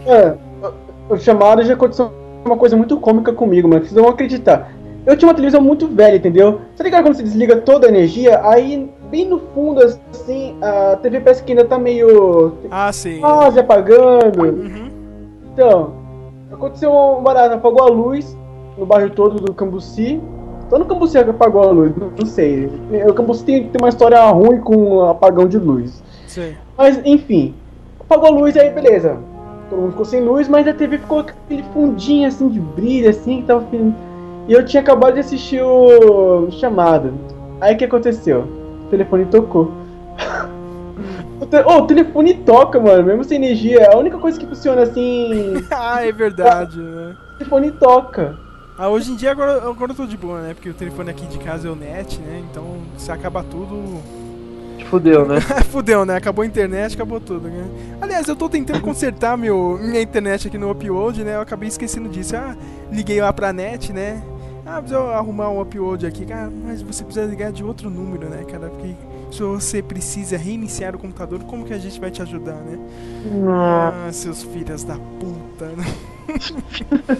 [0.06, 0.12] É.
[0.12, 0.36] É,
[1.10, 2.10] o- chamado já aconteceu
[2.44, 3.80] uma coisa muito cômica comigo, mano.
[3.82, 4.70] Vocês não vão acreditar.
[5.06, 6.60] Eu tinha uma televisão muito velha, entendeu?
[6.76, 8.40] Tá ligado quando você desliga toda a energia?
[8.46, 13.18] Aí, bem no fundo, assim, a TV parece que ainda tá meio Ah, sim.
[13.20, 14.42] quase apagando.
[14.42, 14.90] Uhum.
[15.52, 15.92] Então,
[16.52, 18.36] aconteceu um barato, apagou a luz
[18.76, 20.20] no bairro todo do Cambuci.
[20.68, 22.68] Só no Cambuci que apagou a luz, não, não sei.
[23.08, 26.02] O Cambuci tem, tem uma história ruim com apagão de luz.
[26.26, 26.54] Sei.
[26.76, 27.54] Mas, enfim,
[27.98, 29.16] apagou a luz aí, beleza.
[29.68, 33.40] Todo mundo ficou sem luz, mas a TV ficou aquele fundinho assim de brilho, assim,
[33.42, 33.66] que tava.
[34.48, 37.12] E eu tinha acabado de assistir o chamado.
[37.60, 38.46] Aí o que aconteceu?
[38.86, 39.70] O telefone tocou.
[41.40, 43.90] o te- Ô, o telefone toca, mano, mesmo sem energia.
[43.92, 45.54] A única coisa que funciona assim.
[45.70, 47.14] ah, é verdade, né?
[47.34, 48.36] O telefone toca.
[48.78, 50.54] Ah, hoje em dia agora, agora eu tô de boa, né?
[50.54, 52.42] Porque o telefone aqui de casa é o net, né?
[52.50, 52.64] Então
[52.96, 54.00] se acaba tudo.
[54.86, 55.40] Fudeu, né?
[55.70, 56.16] Fudeu, né?
[56.16, 57.64] Acabou a internet, acabou tudo, né?
[58.00, 61.36] Aliás, eu tô tentando consertar meu, minha internet aqui no upload, né?
[61.36, 62.36] Eu acabei esquecendo disso.
[62.36, 62.56] Ah,
[62.90, 64.22] liguei lá pra net, né?
[64.64, 66.26] Ah, precisa arrumar um upload aqui.
[66.26, 68.68] Cara, mas você precisa ligar de outro número, né, cara?
[68.68, 68.94] Porque
[69.30, 72.78] se você precisa reiniciar o computador, como que a gente vai te ajudar, né?
[73.48, 75.84] Ah, seus filhos da puta, né?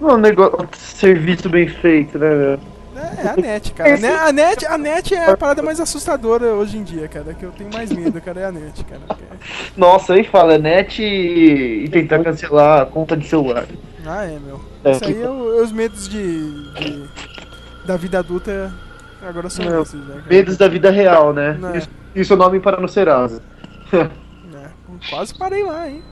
[0.00, 2.79] Não, negócio, serviço bem feito, né, meu?
[3.18, 3.96] É, a net, cara.
[3.96, 7.34] Ne- A net, a net é a parada mais assustadora hoje em dia, cara.
[7.34, 9.00] Que eu tenho mais medo, cara, é a net, cara.
[9.76, 13.66] Nossa, aí fala, net e, e tentar cancelar a conta de celular.
[14.06, 14.60] Ah, é, meu.
[14.84, 17.08] É, Isso aí que- é o- os medos de, de-
[17.86, 18.72] da vida adulta
[19.22, 20.24] agora são esses, né, cara?
[20.28, 21.56] Medos da vida real, né?
[21.60, 21.76] Não.
[21.76, 23.42] Isso, isso é o nome para no Serasa.
[23.92, 24.08] É,
[25.10, 26.02] quase parei lá, hein?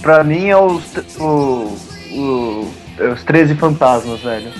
[0.00, 0.82] Pra mim é os,
[1.18, 1.76] o,
[2.12, 4.52] o, é os 13 fantasmas, velho.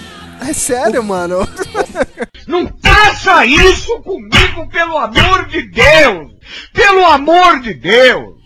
[0.48, 1.46] É sério, mano?
[2.46, 6.32] Não faça isso comigo, pelo amor de Deus!
[6.72, 8.40] Pelo amor de Deus!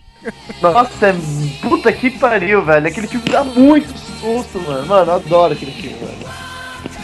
[0.61, 1.15] Nossa, é,
[1.61, 2.87] puta que pariu, velho.
[2.87, 4.85] Aquele filme dá muito susto, mano.
[4.87, 6.44] Mano, eu adoro aquele filme, velho.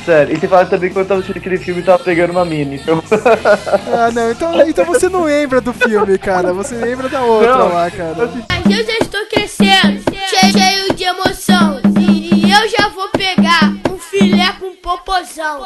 [0.05, 2.43] Sério, e você fala também que quando eu tava assistindo aquele filme tava pegando uma
[2.45, 3.03] mina, então.
[3.93, 6.53] Ah, não, então, então você não lembra do filme, cara.
[6.53, 7.73] Você lembra da outra Não.
[7.73, 8.29] lá, cara.
[8.49, 11.79] Mas eu já estou crescendo, cheio, cheio de emoção.
[11.99, 15.61] E eu já vou pegar um filé com popozão.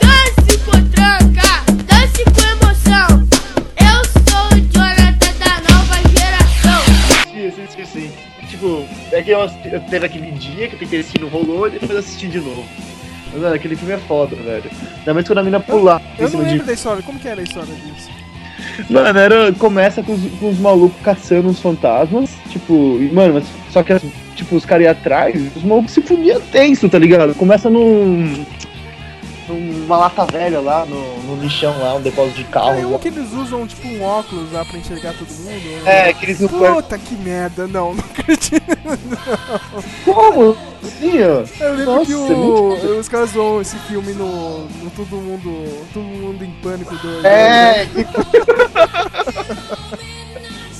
[0.00, 3.28] Dance potranca, dance com emoção.
[3.76, 6.84] Eu sou o Jonathan da nova geração.
[7.32, 8.12] Sim, sim, sim.
[8.48, 9.48] Tipo, é que eu,
[9.90, 12.64] teve aquele dia que eu tentei assistir, não rolou, e depois eu assisti de novo.
[13.32, 14.70] Mas, mano, aquele filme é foda, velho.
[14.98, 16.50] Ainda mais quando a mina pular em Eu não cima de.
[16.50, 17.02] lembro da história.
[17.02, 18.10] Como que era a história disso?
[18.88, 23.82] Mano, era, começa com os, com os malucos caçando uns fantasmas, tipo, mano, mas só
[23.82, 23.92] que,
[24.36, 27.34] tipo, os caras iam atrás, os malucos se fudiam tenso, tá ligado?
[27.34, 28.44] Começa num.
[29.48, 32.80] Numa lata velha lá, no, no lixão lá, um depósito de carro.
[32.80, 35.86] É um que eles usam, tipo, um óculos lá pra enxergar todo mundo.
[35.86, 38.62] É, que eles não Puta que merda, não, não acredito.
[40.04, 40.56] Como?
[40.82, 41.16] Sim.
[41.16, 45.86] Eu lembro Nossa, que é o, os caras zoam esse filme no, no Todo Mundo.
[45.92, 47.24] Todo Mundo em Pânico 2.
[47.24, 48.06] É, que.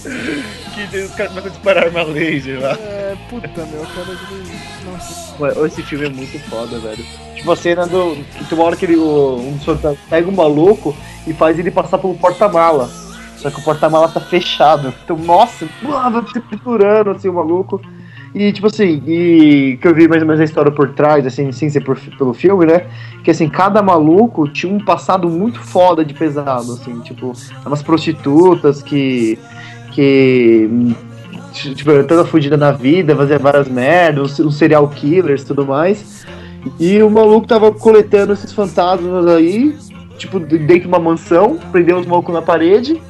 [0.90, 2.72] que os caras começam a disparar arma laser lá.
[2.72, 4.08] É, puta meu, cara.
[4.08, 4.52] ele-
[4.90, 5.34] Nossa.
[5.38, 7.04] Mano, esse filme é muito foda, velho.
[7.36, 8.16] Tipo, a cena do.
[8.38, 10.94] Que tem uma hora que ele, o, um dos fantasmas pega um maluco
[11.26, 12.88] e faz ele passar pelo porta-mala.
[13.36, 14.94] Só que o porta-mala tá fechado.
[15.04, 17.80] Então, nossa, mano, se triturando assim o maluco.
[18.34, 21.52] E tipo assim, e que eu vi mais ou menos a história por trás, assim,
[21.52, 22.86] sem ser por, pelo filme, né?
[23.22, 27.32] Que assim, cada maluco tinha um passado muito foda de pesado, assim, tipo,
[27.66, 29.38] umas prostitutas que.
[29.92, 30.68] Que.
[31.52, 36.24] Tipo, toda fudida na vida, fazia várias merdas, os serial killers e tudo mais.
[36.80, 39.76] E o maluco tava coletando esses fantasmas aí,
[40.16, 43.02] tipo, de- dentro de uma mansão, prendeu os malucos na parede,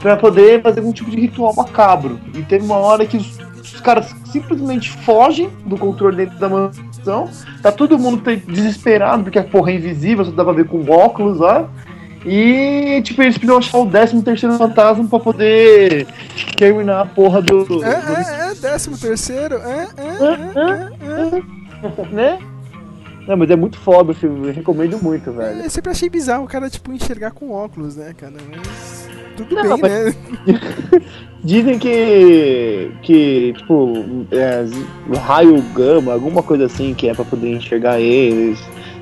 [0.00, 2.18] pra poder fazer algum tipo de ritual macabro.
[2.34, 7.28] E teve uma hora que os, os caras simplesmente fogem do controle dentro da mansão,
[7.60, 11.38] tá todo mundo desesperado porque a porra é invisível, só dá pra ver com óculos
[11.40, 11.68] lá.
[12.24, 16.06] E, tipo, eles precisam achar o 13 terceiro fantasma pra poder
[16.56, 17.64] terminar a porra do.
[17.64, 22.38] do- É, é, é, décimo terceiro, é, é, é, é, né?
[23.26, 25.32] Não, mas é muito foda filme, eu recomendo muito, é.
[25.32, 25.60] velho.
[25.62, 28.34] Eu sempre achei bizarro o cara, tipo, enxergar com óculos, né, cara?
[28.54, 29.08] Mas.
[29.36, 30.14] Tudo Não, bem, né?
[31.42, 32.90] Dizem que.
[33.02, 33.94] que, tipo,
[34.30, 34.64] é,
[35.20, 38.58] raio gama, alguma coisa assim, que é pra poder enxergar eles.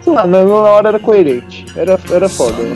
[0.09, 1.67] Sei lá, na, hora era coerente.
[1.77, 2.63] Era, era foda.
[2.63, 2.73] né?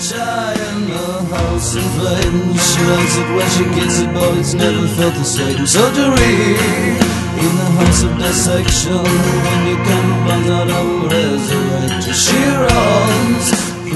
[7.42, 9.02] in the house of dissection.
[9.42, 9.76] When you.
[12.12, 13.46] She runs.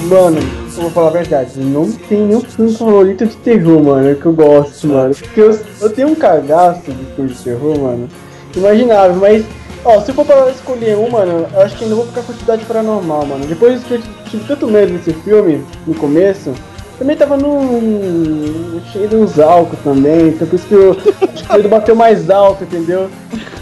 [0.09, 4.25] Mano, eu vou falar a verdade, não tem nenhum filme favorito de terror, mano, que
[4.25, 5.15] eu gosto, mano.
[5.15, 8.09] Porque eu, eu tenho um cagaço de filme de terror, mano.
[8.57, 9.45] Imaginável, mas.
[9.89, 12.33] Ó, se eu for pra escolher um, mano, eu acho que ainda vou ficar com
[12.33, 13.47] atividade paranormal, mano.
[13.47, 16.53] Depois que eu tive tanto medo desse filme no começo,
[16.99, 18.81] também tava num.
[18.93, 21.95] cheio de uns álcool também, então por isso que eu acho que o medo bateu
[21.95, 23.11] mais alto, entendeu?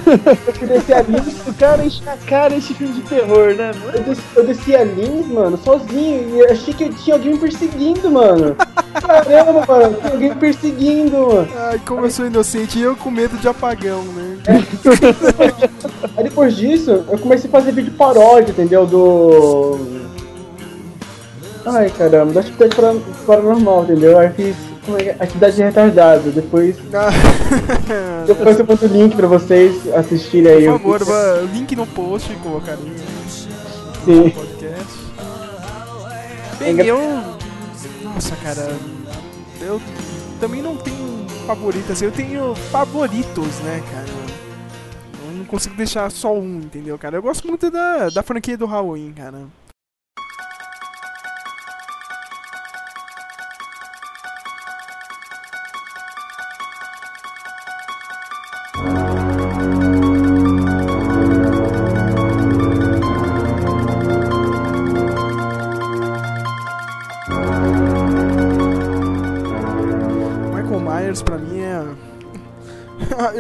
[0.06, 3.72] Eu descer a Lins, O cara enche a cara esse filme de terror, né?
[3.94, 7.38] eu desci, eu desci a Lins, mano, sozinho, e eu achei que tinha alguém me
[7.38, 8.54] perseguindo, mano.
[9.00, 11.48] Caramba, mano, tem alguém me perseguindo, mano.
[11.56, 14.38] Ai, como eu sou inocente, e eu com medo de apagão, né?
[16.16, 18.86] Aí depois disso, eu comecei a fazer vídeo paródia, entendeu?
[18.86, 20.03] Do.
[21.66, 22.94] Ai caramba, da atividade para-
[23.26, 24.18] paranormal, entendeu?
[24.18, 25.16] Aí fiz como é é?
[25.18, 26.30] atividade retardada.
[26.30, 30.78] Depois, Ah, depois eu boto o link pra vocês assistirem aí.
[30.78, 32.92] Por favor, link no post, colocaria
[34.04, 34.24] Sim.
[34.24, 34.94] no podcast.
[36.58, 36.98] Bem, eu.
[38.02, 38.76] Nossa, cara.
[39.60, 39.80] Eu
[40.40, 44.06] também não tenho favorito, assim, eu tenho favoritos, né, cara?
[45.30, 47.16] Eu não consigo deixar só um, entendeu, cara?
[47.16, 49.38] Eu gosto muito da, da franquia do Halloween, cara.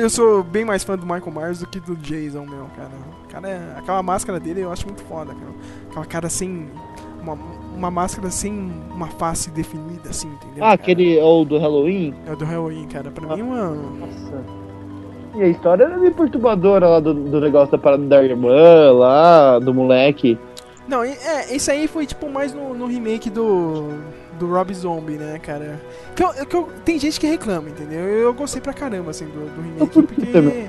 [0.04, 2.90] Eu sou bem mais fã do Michael Myers do que do Jason, meu, cara.
[3.28, 3.78] Cara é...
[3.78, 5.52] Aquela máscara dele eu acho muito foda, cara.
[5.90, 6.70] Aquela cara sem.
[7.20, 7.38] Uma,
[7.74, 8.52] uma máscara sem
[8.92, 10.62] uma face definida, assim, entendeu?
[10.62, 10.74] Ah, cara?
[10.74, 12.14] aquele é o do Halloween?
[12.26, 13.10] É o do Halloween, cara.
[13.10, 13.70] Pra mim é uma.
[13.70, 14.44] Nossa.
[15.34, 19.58] E a história era meio perturbadora lá do, do negócio da parada da irmã, lá,
[19.58, 20.38] do moleque.
[20.86, 21.16] Não, é,
[21.50, 23.88] esse aí foi tipo mais no, no remake do.
[24.38, 25.80] Do Rob Zombie, né, cara?
[26.16, 28.00] Que eu, que eu- tem gente que reclama, entendeu?
[28.00, 30.68] Eu gostei pra caramba, assim, do, do remake, por que porque.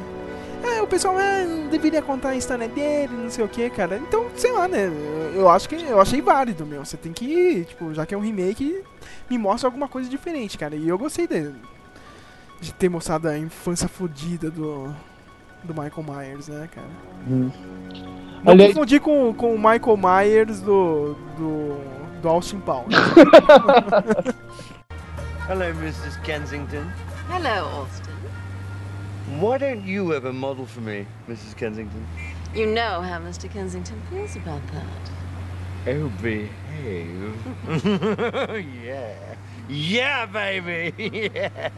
[0.63, 3.97] É, o pessoal ah, não deveria contar a história dele, não sei o que, cara.
[3.97, 4.87] Então, sei lá, né?
[4.87, 6.83] Eu, eu acho que eu achei válido, meu.
[6.83, 8.81] Você tem que, tipo, já que é um remake,
[9.29, 10.75] me mostra alguma coisa diferente, cara.
[10.75, 11.51] E eu gostei de,
[12.59, 14.87] de ter mostrado a infância fodida do,
[15.63, 16.87] do Michael Myers, né, cara?
[17.29, 17.51] Hum.
[18.43, 21.77] Não Aliás- confundir com, com o Michael Myers do, do,
[22.25, 22.93] do Austin Powers.
[25.47, 26.23] Hello, Mrs.
[26.23, 26.91] Kensington.
[27.27, 28.15] Hello, Austin.
[29.39, 31.55] Why don't you ever model for me, Mrs.
[31.55, 32.05] Kensington?
[32.55, 33.47] You know how Mr.
[33.51, 35.11] Kensington feels about that.
[35.87, 37.35] Oh, behave.
[38.83, 39.35] yeah.
[39.69, 40.93] Yeah, baby.
[40.99, 41.71] Yeah.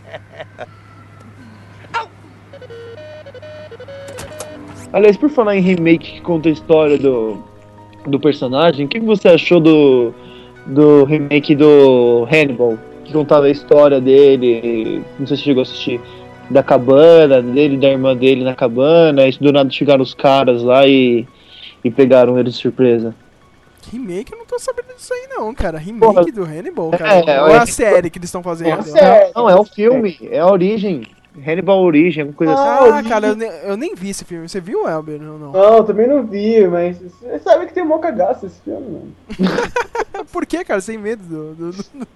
[4.93, 7.43] Aliás, por falar em remake que conta a história do,
[8.05, 10.13] do personagem, o que que você achou do,
[10.67, 12.77] do remake do Hannibal?
[13.03, 15.99] Que contava a história dele, não sei se chegou a assistir,
[16.49, 20.85] da cabana dele, da irmã dele na cabana, e do nada chegaram os caras lá
[20.85, 21.25] e,
[21.83, 23.15] e pegaram ele de surpresa.
[23.91, 25.77] remake, eu não tô sabendo disso aí, não, cara.
[25.77, 26.25] Remake Porra.
[26.25, 27.31] do Hannibal, É, cara.
[27.31, 28.97] é, Ou é é- a série que eles estão fazendo?
[28.97, 29.31] É.
[29.35, 31.03] Não, é o filme, é a origem.
[31.45, 32.87] Hannibal Origem, alguma coisa Ah, assim.
[32.93, 33.09] origem.
[33.11, 34.47] cara, eu, ne- eu nem vi esse filme.
[34.49, 35.19] Você viu, Elber?
[35.21, 35.51] Não, não.
[35.51, 39.13] Não, também não vi, mas você sabe que tem mó cagaço esse filme, mano.
[40.31, 40.81] Por que, cara?
[40.81, 41.53] Sem medo do.
[41.53, 42.07] do- do-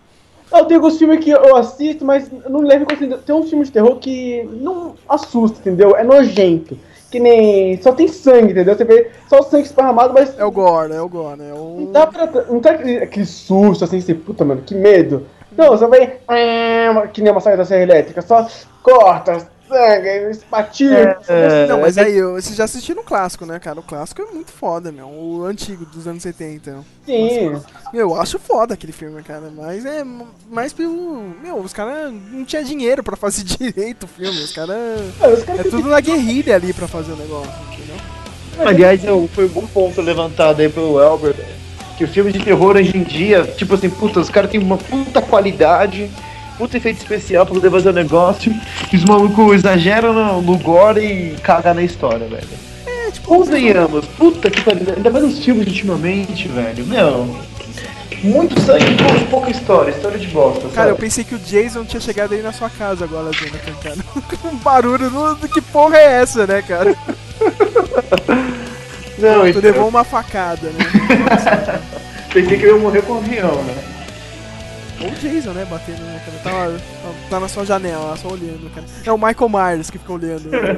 [0.53, 3.23] Eu tenho alguns filmes que eu assisto, mas eu não levo em consideração.
[3.25, 5.95] Tem uns filmes de terror que não assusta, entendeu?
[5.95, 6.77] É nojento.
[7.09, 7.81] Que nem.
[7.81, 8.75] Só tem sangue, entendeu?
[8.75, 10.37] Você vê só o sangue esparramado, mas.
[10.39, 11.77] É o Gore, é o Gore, é o.
[11.81, 12.25] Não dá pra.
[12.49, 15.25] Não tá aquele, aquele susto assim, você, puta, mano, que medo.
[15.57, 16.17] Não, você vai.
[16.27, 18.47] ah, Que nem uma saída da serra elétrica, só
[18.81, 21.17] corta, sangue, espatia.
[21.27, 23.79] É, Não, mas aí, eu- vocês já assistiram o clássico, né, cara?
[23.79, 25.07] O clássico é muito foda, meu.
[25.07, 26.79] O antigo, dos anos 70.
[27.05, 27.51] Sim.
[27.93, 29.51] Meu, eu acho foda aquele filme, cara.
[29.55, 30.03] Mas é
[30.49, 31.33] mais pelo.
[31.41, 34.39] Meu, os caras não tinham dinheiro pra fazer direito o filme.
[34.41, 34.75] Os caras.
[35.19, 37.95] Mano, os caras É tudo na guerrilha ali pra fazer o negócio, entendeu?
[38.65, 41.33] Aliás, eu- foi um bom ponto levantado aí pelo Elber,
[42.01, 44.75] que o filme de terror hoje em dia, tipo assim, puta, os caras têm uma
[44.77, 46.09] puta qualidade,
[46.57, 48.51] puta efeito especial pra poder fazer o negócio,
[48.91, 52.47] e os malucos exageram no, no gore e cagam na história, velho.
[52.87, 57.35] É, tipo, Convenhamos, puta que pariu, ainda mais nos filmes ultimamente, velho, meu.
[58.23, 60.67] Muito sangue e pouca, história, história de bosta.
[60.69, 61.01] Cara, eu sabe?
[61.05, 63.97] pensei que o Jason tinha chegado aí na sua casa agora, Jonathan, cara.
[64.41, 66.95] Com um barulho, no- que porra é essa, né, cara?
[69.21, 70.85] Não, tu isso- levou uma facada, né?
[72.33, 73.75] Pensei que eu ia morrer com um avião, né?
[75.01, 76.37] Ou o Jason, né, batendo, né, cara?
[76.43, 76.77] Tá, lá-
[77.27, 78.85] tá na sua janela, só olhando, cara.
[79.03, 80.45] É o Michael Myers que fica olhando.
[80.51, 80.77] né?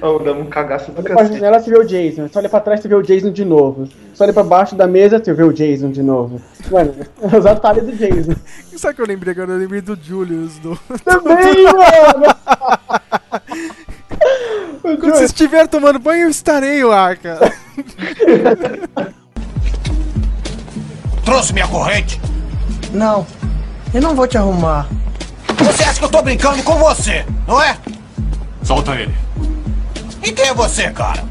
[0.00, 1.34] Oh, dá um cagaço do Olha pra cacete.
[1.38, 2.28] janela, você vê o Jason.
[2.28, 3.86] Você olha pra trás, você vê o Jason de novo.
[4.14, 6.40] Você olha pra baixo da mesa, você vê o Jason de novo.
[6.70, 6.94] Mano,
[7.30, 8.34] é os atalhos do Jason.
[8.74, 9.52] Sabe o que eu lembrei agora?
[9.52, 10.74] Eu lembrei do Julius, do...
[11.04, 12.34] Também, mano!
[14.84, 17.50] Quando você estiver tomando banho, eu estarei lá, cara.
[21.24, 22.20] Trouxe minha corrente?
[22.92, 23.26] Não,
[23.94, 24.86] eu não vou te arrumar.
[25.58, 27.78] Você acha que eu tô brincando com você, não é?
[28.62, 29.14] Solta ele.
[30.22, 31.24] E quem é você, cara?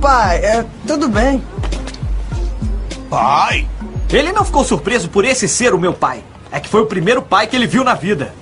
[0.00, 1.44] Pai, é, tudo bem.
[3.10, 3.68] Pai?
[4.10, 6.24] Ele não ficou surpreso por esse ser o meu pai.
[6.50, 8.32] É que foi o primeiro pai que ele viu na vida.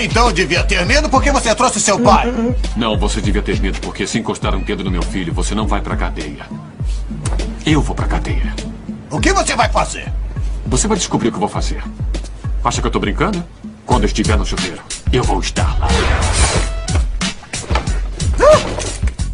[0.00, 2.32] Então devia ter medo porque você trouxe seu pai.
[2.76, 5.66] Não, você devia ter medo, porque se encostar um dedo no meu filho, você não
[5.66, 6.46] vai pra cadeia.
[7.66, 8.54] Eu vou pra cadeia.
[9.10, 10.12] O que você vai fazer?
[10.66, 11.82] Você vai descobrir o que eu vou fazer.
[12.64, 13.42] Acha que eu tô brincando?
[13.84, 14.80] Quando eu estiver no chuveiro,
[15.12, 15.88] eu vou estar lá.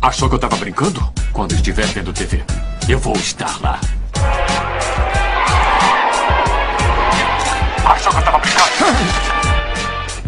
[0.01, 1.07] Achou que eu tava brincando?
[1.33, 2.43] Quando estiver vendo TV,
[2.89, 3.81] eu vou estar lá.
[7.85, 9.34] Achou que eu tava brincando?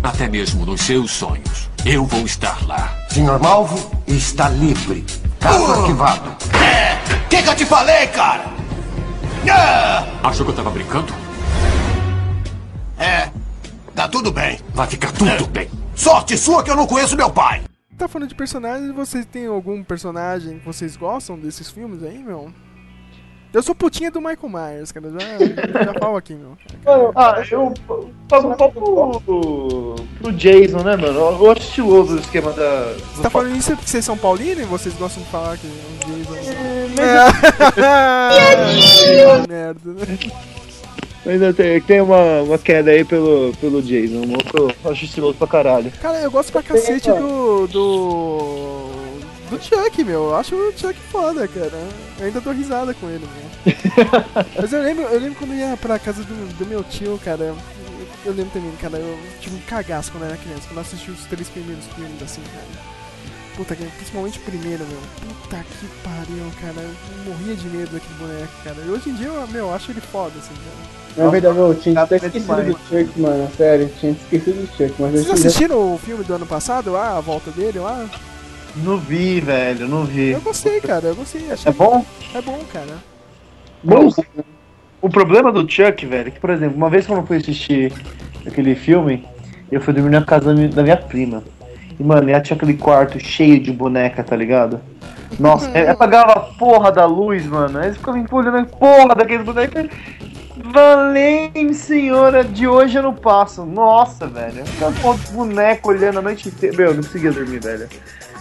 [0.06, 2.96] Até mesmo nos seus sonhos, eu vou estar lá.
[3.08, 5.04] Senhor Malvo está livre.
[5.40, 5.80] Caso Uh!
[5.80, 6.36] arquivado.
[6.62, 6.96] É,
[7.28, 8.44] que que eu te falei, cara?
[9.50, 11.12] Ah, Achou que eu tava brincando?
[12.98, 13.30] é,
[13.96, 14.60] tá tudo bem.
[14.74, 15.68] Vai ficar tudo bem.
[15.96, 17.62] Sorte sua que eu não conheço meu pai.
[17.98, 22.52] Tá falando de personagens, vocês têm algum personagem que vocês gostam desses filmes aí, meu?
[23.56, 25.06] Eu sou putinha do Michael Myers, cara.
[25.10, 25.18] Já,
[25.84, 26.58] já falo aqui, meu.
[27.16, 27.72] Ah, eu
[28.28, 31.18] pago um pouco pro, pro Jason, né, mano?
[31.18, 32.92] Eu eu acho estiloso o esquema da.
[33.14, 35.70] Você tá falando isso porque vocês são paulinos e vocês gostam de falar que o
[36.06, 36.34] Jason.
[36.96, 37.32] mas-
[39.48, 40.18] Merda, né?
[41.24, 44.16] Ainda tem, tem uma, uma queda aí pelo, pelo Jason.
[44.16, 45.90] um outro- Eu acho estiloso pra caralho.
[46.02, 47.66] Cara, eu gosto pra cacete do.
[47.68, 49.05] do.
[49.50, 50.24] Do Chuck, meu.
[50.24, 51.72] Eu acho o Chuck foda, cara.
[52.18, 53.74] Eu ainda dou risada com ele, meu.
[54.60, 57.54] Mas eu lembro, eu lembro quando eu ia pra casa do, do meu tio, cara.
[58.24, 61.10] Eu, lembro também, cara, eu tive um cagaço quando eu era criança, quando eu assisti
[61.10, 62.96] os três primeiros filmes, assim, cara.
[63.56, 64.98] Puta, que- principalmente o primeiro, meu.
[65.42, 66.86] Puta que pariu, cara.
[66.86, 68.76] Eu morria de medo daquele boneco, cara.
[68.86, 70.96] E hoje em dia, eu, meu, eu acho ele foda, assim, cara.
[71.24, 72.66] Na verdade, eu tinha até esquecido demais.
[72.66, 73.50] do Chuck, mano.
[73.56, 74.94] Sério, tinha esquecido do Chuck.
[75.00, 78.06] Mas Vocês assistiram o filme do ano passado lá, a volta dele lá?
[78.76, 80.30] Não vi, velho, não vi.
[80.32, 81.50] Eu gostei, cara, eu gostei.
[81.50, 82.04] Achei É bom?
[82.34, 82.94] É bom, cara.
[83.82, 84.08] Bom,
[85.00, 87.92] o problema do Chuck, velho, é que, por exemplo, uma vez quando eu fui assistir
[88.46, 89.24] aquele filme,
[89.70, 91.42] eu fui dormir na casa da mi- da minha prima.
[91.98, 94.80] E, mano, ela tinha aquele quarto cheio de boneca, tá ligado?
[95.40, 97.78] Nossa, é- apagava a porra da luz, mano.
[97.78, 99.86] Aí ficava olhando a porra daqueles bonecos.
[100.72, 103.64] Valente senhora, de hoje eu não passo.
[103.64, 104.60] Nossa, velho.
[104.60, 106.76] Eu ficava com os bonecos olhando a noite inteira.
[106.76, 107.88] Meu, eu não conseguia dormir, velho.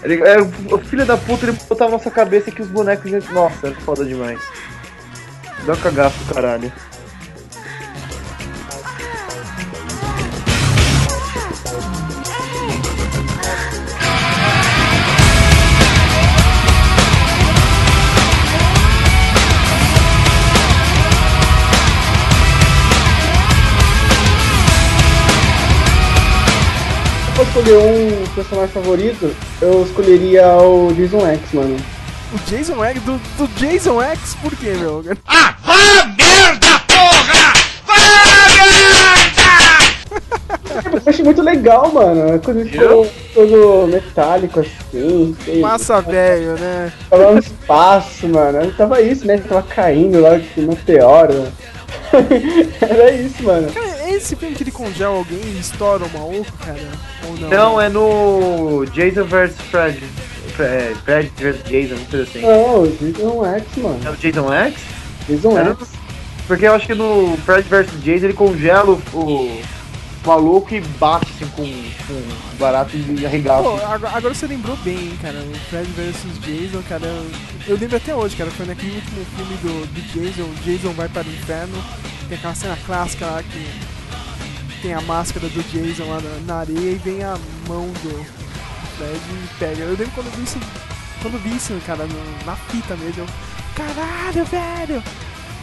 [0.06, 3.12] Ele, era, o filho da puta, ele botava na nossa cabeça que os bonecos.
[3.32, 4.39] Nossa, era foda demais.
[5.66, 6.72] Dá um cagaço caralho.
[27.56, 31.78] Escolher um personagem favorito, eu escolheria o Jason X, mano.
[32.34, 35.01] O Jason X, do, do Jason X, por quê, meu?
[35.26, 37.53] Ah, vá merda, porra!
[40.91, 42.39] Eu achei muito legal, mano.
[42.43, 45.36] Quando ele ficou todo metálico assim.
[45.45, 45.62] sei.
[45.62, 46.91] Massa velho, né?
[47.10, 48.62] Tava no espaço, mano.
[48.62, 49.36] Ele tava isso, né?
[49.36, 51.47] Ele tava caindo lá de meteoro.
[52.82, 53.72] Era isso, mano.
[53.72, 56.80] Cara, é esse filme que ele congela alguém e estoura o maluco, cara?
[57.28, 57.49] Ou não?
[57.49, 59.99] Não, é no Jason vs Fred.
[60.55, 62.41] Fred, Fred vs Jason, não sei assim.
[62.41, 63.99] Não, o Jason X, mano.
[64.05, 64.76] É o Jason X?
[65.30, 65.88] Jason Era- X.
[66.47, 69.61] Porque eu acho que no Fred vs Jason ele congela o, o
[70.26, 73.63] maluco e bate assim com, com o barato e arregaça.
[73.63, 75.39] Pô, agora, agora você lembrou bem, hein, cara.
[75.39, 77.07] O Fred vs Jason, cara.
[77.68, 78.49] Eu lembro até hoje, cara.
[78.51, 80.47] Foi naquele último filme do, do Jason.
[80.63, 81.74] Jason vai para o inferno.
[82.30, 83.66] Tem aquela cena clássica lá que
[84.82, 88.26] tem a máscara do Jason lá na, na areia e vem a mão do
[88.98, 89.84] Fred e pega.
[89.84, 90.60] Eu lembro quando eu vi isso,
[91.22, 93.24] quando eu vi isso, cara, no- na fita mesmo.
[93.24, 93.28] Eu,
[93.76, 95.04] Caralho, velho!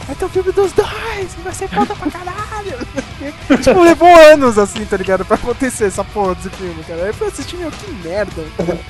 [0.05, 2.77] vai ter o filme dos dois, vai ser foda pra caralho.
[3.63, 5.23] tipo, levou anos assim, tá ligado?
[5.23, 7.03] Pra acontecer essa porra desse filme, cara.
[7.03, 8.43] Aí eu fui assistir, meu, que merda.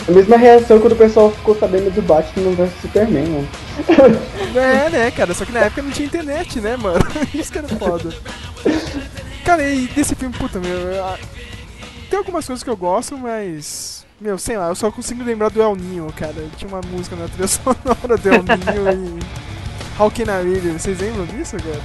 [0.07, 3.47] A mesma reação quando o pessoal ficou sabendo do Batman vs Superman, mano.
[4.55, 5.33] É, né, cara?
[5.35, 6.99] Só que na época não tinha internet, né, mano?
[7.33, 8.09] Isso que era foda.
[9.45, 10.69] Cara, e desse filme, puta, meu.
[10.71, 11.17] eu-
[12.09, 14.05] Tem algumas coisas que eu gosto, mas.
[14.21, 16.47] Meu, sei lá, eu só consigo lembrar do El Ninho, cara.
[16.55, 20.01] Tinha uma música na trilha sonora do El Ninho e.
[20.01, 20.71] How Can I Live?
[20.79, 21.81] Vocês lembram disso, cara?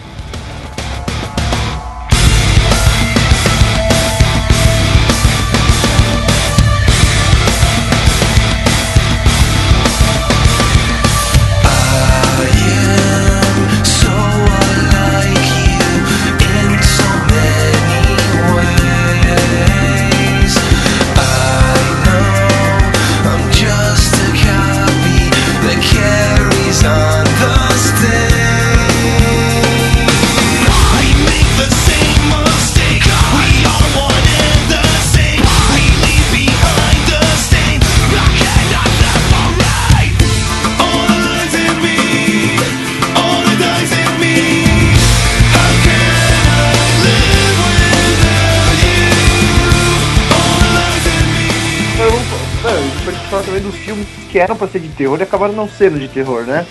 [54.39, 56.65] Que eram pra ser de terror e acabaram não sendo de terror, né?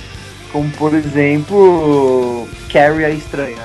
[0.53, 2.47] Como por exemplo.
[2.72, 3.63] Carrie a Estranha.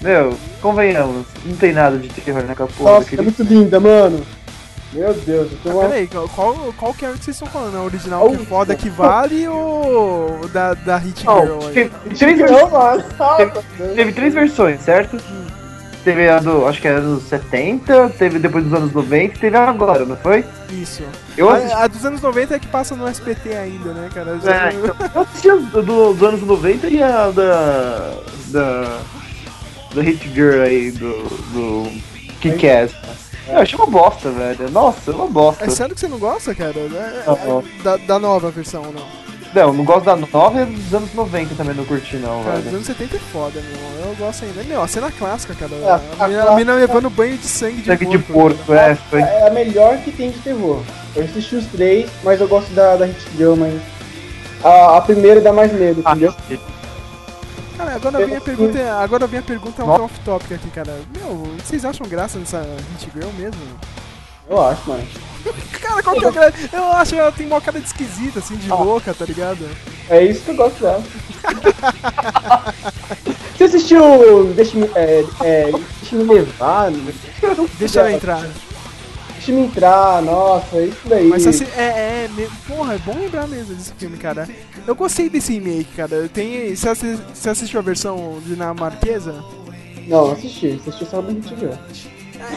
[0.00, 4.24] Meu, convenhamos, não tem nada de terror naquela porra Nossa, é daquele muito linda, mano.
[4.92, 5.88] Meu Deus, eu tenho uma...
[5.88, 6.28] Peraí, qual,
[6.76, 7.76] qual, que é o que vocês estão falando?
[7.76, 11.58] A original que é foda que vale ou o da, da Hit Girl?
[11.66, 11.90] aí?
[12.14, 13.04] teve, versões,
[13.36, 15.18] teve, teve três versões, certo?
[16.08, 19.54] Teve a do, acho que era dos 70, teve depois dos anos 90 e teve
[19.58, 20.42] a agora, não foi?
[20.70, 21.02] Isso.
[21.36, 24.38] Eu assisti- a, a dos anos 90 é que passa no SBT ainda, né, cara?
[24.42, 28.14] Já- É, então, eu assisti a do, do- dos anos 90 e a da.
[28.46, 29.00] da.
[29.94, 31.12] da Hit Girl aí, do.
[31.52, 31.92] do
[32.40, 32.92] Kick-Ass.
[33.46, 34.70] Eu achei uma bosta, velho.
[34.70, 35.66] Nossa, uma bosta.
[35.66, 36.72] É sério que você não gosta, cara?
[36.78, 37.58] É- Não.
[37.60, 39.27] é da, da nova versão, não?
[39.54, 42.64] Não, não gosto da nova e dos anos 90 também não curti, não, Cara, dos
[42.64, 42.76] velho.
[42.76, 44.06] anos 70 é foda, meu.
[44.08, 44.62] Eu gosto ainda.
[44.64, 45.74] Meu, a cena clássica, cara.
[45.74, 48.56] É, a a, mina, a mina levando banho de sangue de Sangue de porco.
[48.58, 48.94] porco, é.
[48.94, 49.20] Foi...
[49.20, 50.82] É a melhor que tem de terror.
[51.16, 53.80] Eu assisti os três, mas eu gosto da, da Hit Girl, mas.
[54.62, 56.34] A, a primeira dá mais medo, entendeu?
[57.76, 60.98] Cara, agora vem a pergunta, agora vem a pergunta um off-topic aqui, cara.
[61.16, 62.58] Meu, vocês acham graça nessa
[62.98, 63.60] Hit Girl mesmo?
[64.50, 65.02] Eu acho, mano.
[65.80, 66.52] Cara, qual que é o cara?
[66.72, 69.66] Eu acho que ela tem uma cara de esquisita, assim, de louca, tá ligado?
[70.10, 71.02] É isso que eu gosto dela.
[73.56, 74.52] Você assistiu.
[74.54, 74.88] Deixa-me.
[74.94, 75.70] É, é,
[76.00, 76.90] deixa-me levar.
[77.78, 78.46] Deixa ela entrar.
[79.34, 81.26] Deixa-me entrar, nossa, isso daí.
[81.28, 84.48] Mas assim, é, é, me- porra, é bom lembrar mesmo desse filme, cara.
[84.86, 86.28] Eu gostei desse remake, cara.
[86.28, 89.34] Tem, você, assi- você assistiu a versão dinamarquesa?
[90.06, 91.72] Não, assisti, assisti só Hit Girl.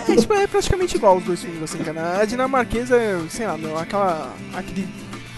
[0.07, 2.21] É, tipo, é praticamente igual os dois filmes, assim, cara.
[2.21, 2.97] A dinamarquesa,
[3.29, 4.33] sei lá, meu, aquela.
[4.53, 4.87] aquele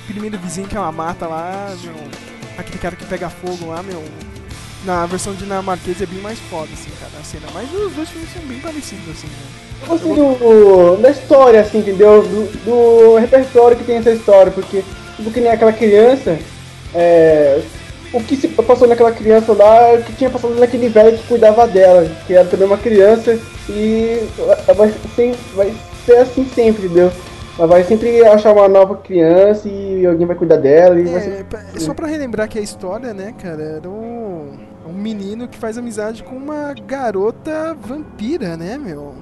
[0.08, 1.96] primeiro vizinho que ela mata lá, meu.
[2.58, 4.04] Aquele cara que pega fogo lá, meu.
[4.86, 7.48] Na versão dinamarquesa é bem mais foda, assim, cara, a cena.
[7.54, 9.64] Mas os dois filmes são bem parecidos, assim, né?
[9.90, 12.22] Eu do, da história, assim, entendeu?
[12.22, 14.84] Do, do repertório que tem essa história, porque,
[15.16, 16.38] tipo, que nem aquela criança,
[16.94, 17.62] é,
[18.14, 21.68] o que se passou naquela criança lá, o que tinha passado naquele velho que cuidava
[21.68, 23.38] dela, que era também uma criança,
[23.68, 24.20] e
[24.76, 25.74] vai ser, vai
[26.06, 27.12] ser assim sempre, entendeu?
[27.58, 31.46] Ela vai sempre achar uma nova criança e alguém vai cuidar dela e É, ser...
[31.80, 34.58] só pra relembrar que a história, né, cara, era um,
[34.88, 39.14] um menino que faz amizade com uma garota vampira, né, meu?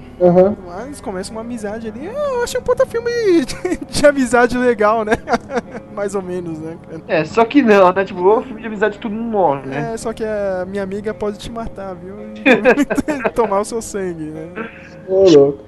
[0.67, 2.05] Mas começa uma amizade ali.
[2.05, 3.09] Eu achei um puta filme
[3.45, 5.13] de, de amizade legal, né?
[5.95, 6.77] Mais ou menos, né?
[7.07, 8.05] É, só que não, né?
[8.05, 9.93] Tipo, o filme de amizade todo mundo morre, né?
[9.93, 12.15] É, só que a minha amiga pode te matar, viu?
[12.35, 14.49] E tomar o seu sangue, né?
[15.07, 15.63] Ô, louco.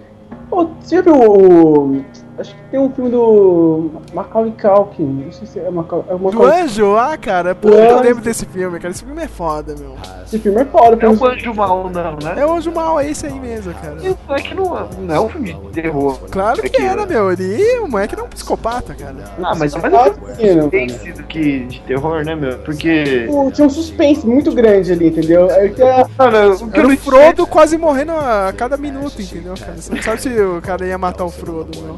[0.52, 2.06] Ô, você viu o...
[2.38, 6.06] Acho que tem um filme do Macaulay Culkin, não sei se é Macaulay...
[6.10, 6.96] É o Do Macaulay- Anjo?
[6.98, 8.92] Ah, cara, pô, eu lembro desse filme, cara.
[8.92, 9.96] Esse filme é foda, meu.
[10.26, 10.96] Esse filme é foda.
[10.96, 12.36] Não é tem o anjo mal, não, né?
[12.38, 13.98] É o Anjo Mal, é esse aí mesmo, cara.
[14.30, 16.18] É que não, não é um filme de terror.
[16.32, 17.32] Claro que era, meu.
[17.32, 19.16] Ele, o moleque era um psicopata, cara.
[19.44, 22.58] Ah, mas é mais sim, né, tem sido que de terror, né, meu?
[22.60, 23.04] Porque.
[23.28, 25.52] Tipo, tinha um suspense muito grande ali, entendeu?
[25.52, 29.74] Aí que era- o Era o não Frodo quase morrendo a cada minuto, entendeu, cara?
[29.78, 31.98] Você não sabe se o cara ia matar o Frodo, meu.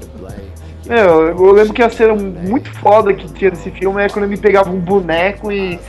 [0.87, 4.37] Meu, eu lembro que a cena muito foda que tinha nesse filme é quando ele
[4.37, 5.79] pegava um boneco e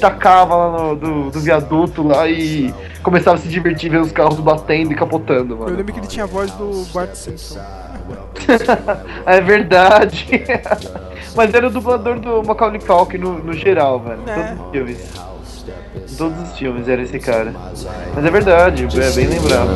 [0.00, 2.72] tacava lá no, do, do viaduto lá e
[3.02, 5.76] começava a se divertir vendo os carros batendo e capotando, Eu mano.
[5.76, 7.60] lembro que ele tinha a voz do Bart Simpson.
[9.26, 10.26] é verdade.
[11.36, 14.20] Mas era o dublador do Macaulay Culkin no, no geral, velho.
[14.26, 14.54] É.
[14.54, 15.12] Todos os filmes.
[16.16, 17.52] Todos os filmes era esse cara.
[18.14, 19.68] Mas é verdade, é bem lembrado.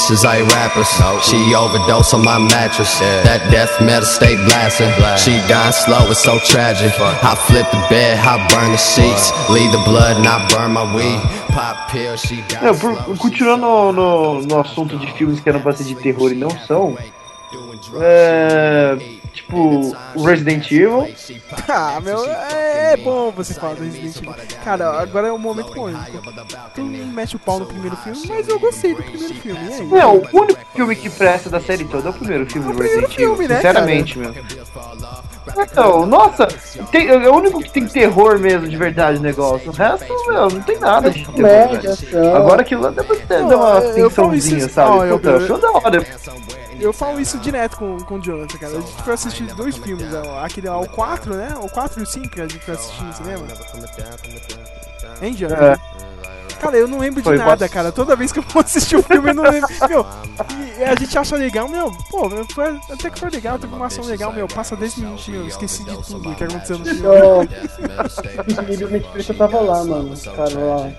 [0.00, 0.88] Bitches ain't rappers.
[1.28, 2.98] She overdosed on my mattress.
[3.00, 4.88] That death metal stay blasting.
[5.18, 6.92] She dying slow, it's so tragic.
[6.98, 9.28] I flip the bed, I burn the sheets.
[9.50, 11.20] Leave the blood and I burn my weed.
[11.52, 13.16] Pop pills, she dying slow.
[13.18, 16.50] continuando no, no, no assunto de filmes que eram pra ser de terror e não
[16.50, 16.96] são.
[18.00, 18.96] É.
[19.34, 19.94] Tipo,
[20.24, 21.08] Resident Evil.
[21.68, 24.34] Ah, meu, é, é bom você falar do Resident Evil.
[24.64, 26.22] Cara, agora é o momento polêmico.
[26.74, 29.60] Tu mete o pau no primeiro filme, mas eu gostei do primeiro filme.
[29.68, 29.86] E aí?
[29.86, 33.04] Não, o único filme que presta da série toda é o primeiro filme do Resident
[33.14, 33.16] Evil.
[33.36, 34.34] filme, né, Sinceramente, meu.
[35.58, 36.46] Então, nossa,
[36.92, 39.70] tem- é o único que tem terror mesmo, de verdade, o negócio.
[39.70, 41.78] O resto, meu, não tem nada de terror.
[41.90, 42.36] Ação.
[42.36, 42.90] Agora aquilo lá
[43.40, 45.08] Não, dar uma eu- eu isso- sabe?
[45.08, 46.06] eu- Puta, eu achei da hora.
[46.80, 48.78] Eu falo isso direto com, com o Jonathan, cara.
[48.78, 51.54] A gente foi assistir dois filmes, ó, aquele lá, o 4, né?
[51.60, 53.46] O 4 e o 5 que a gente foi assistir no cinema.
[55.22, 55.72] Hein, Jonathan?
[55.72, 56.10] É.
[56.60, 57.90] Cara, eu não lembro de nada, cara.
[57.90, 59.68] Toda vez que eu vou assistir o filme, eu não lembro.
[59.88, 60.06] Meu,
[60.78, 64.04] e a gente acha legal, meu, pô, foi, até que foi legal, teve uma ação
[64.04, 64.46] legal, meu.
[64.46, 67.04] Passa 10 minutinhos, eu esqueci de tudo que aconteceu no filme.
[68.40, 70.14] Eu simplesmente eu tava lá, mano.
[70.18, 70.92] Cara, lá.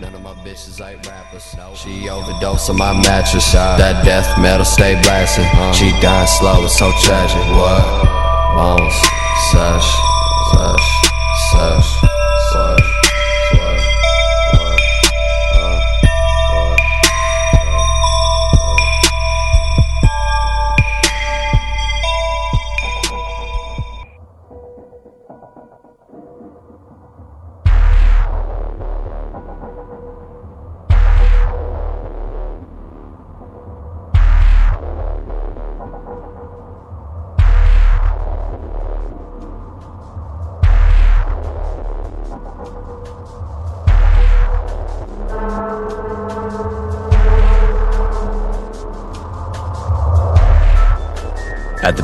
[0.00, 1.54] None of my bitches ain't rappers.
[1.74, 3.54] She overdosed on my mattress.
[3.54, 3.76] Uh.
[3.76, 5.46] That death metal stay blasting.
[5.72, 7.44] She dying slow, it's so tragic.
[7.54, 7.82] What?
[8.56, 8.94] Bones,
[9.50, 9.90] sush,
[10.52, 10.88] sush,
[11.50, 12.13] sush,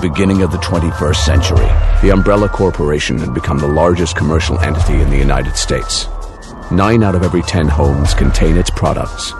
[0.00, 1.68] beginning of the 21st century,
[2.02, 6.08] the Umbrella Corporation had become the largest commercial entity in the United States.
[6.70, 9.32] Nine out of every ten homes contain its products.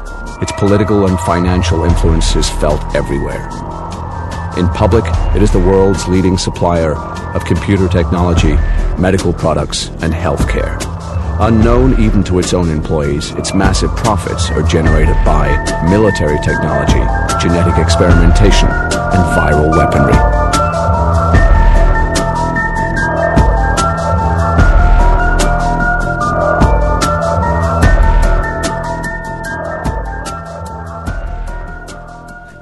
[0.43, 3.47] Its political and financial influence is felt everywhere.
[4.59, 5.05] In public,
[5.35, 8.55] it is the world's leading supplier of computer technology,
[9.01, 10.79] medical products, and healthcare.
[11.41, 15.49] Unknown even to its own employees, its massive profits are generated by
[15.89, 17.01] military technology,
[17.41, 20.40] genetic experimentation, and viral weaponry.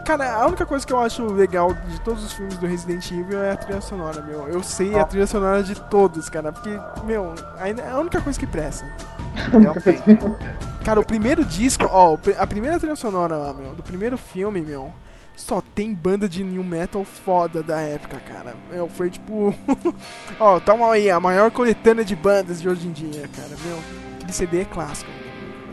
[0.08, 3.42] Cara, a única coisa que eu acho legal de todos os filmes do Resident Evil
[3.42, 4.48] é a trilha sonora, meu.
[4.48, 6.70] Eu sei a trilha sonora de todos, cara, porque,
[7.04, 8.90] meu, é a única coisa que presta.
[10.82, 14.90] Cara, o primeiro disco, ó, a primeira trilha sonora lá, meu, do primeiro filme, meu,
[15.36, 18.54] só tem banda de new metal foda da época, cara.
[18.72, 19.54] Meu, foi tipo.
[20.40, 23.78] ó, toma aí, a maior coletânea de bandas de hoje em dia, cara, meu.
[24.14, 25.10] Aquele CD é clássico.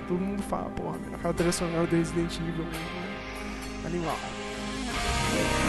[0.10, 3.05] Todo mundo fala, porra, meu, aquela trilha sonora do Resident Evil, meu,
[3.86, 5.65] 安妮好。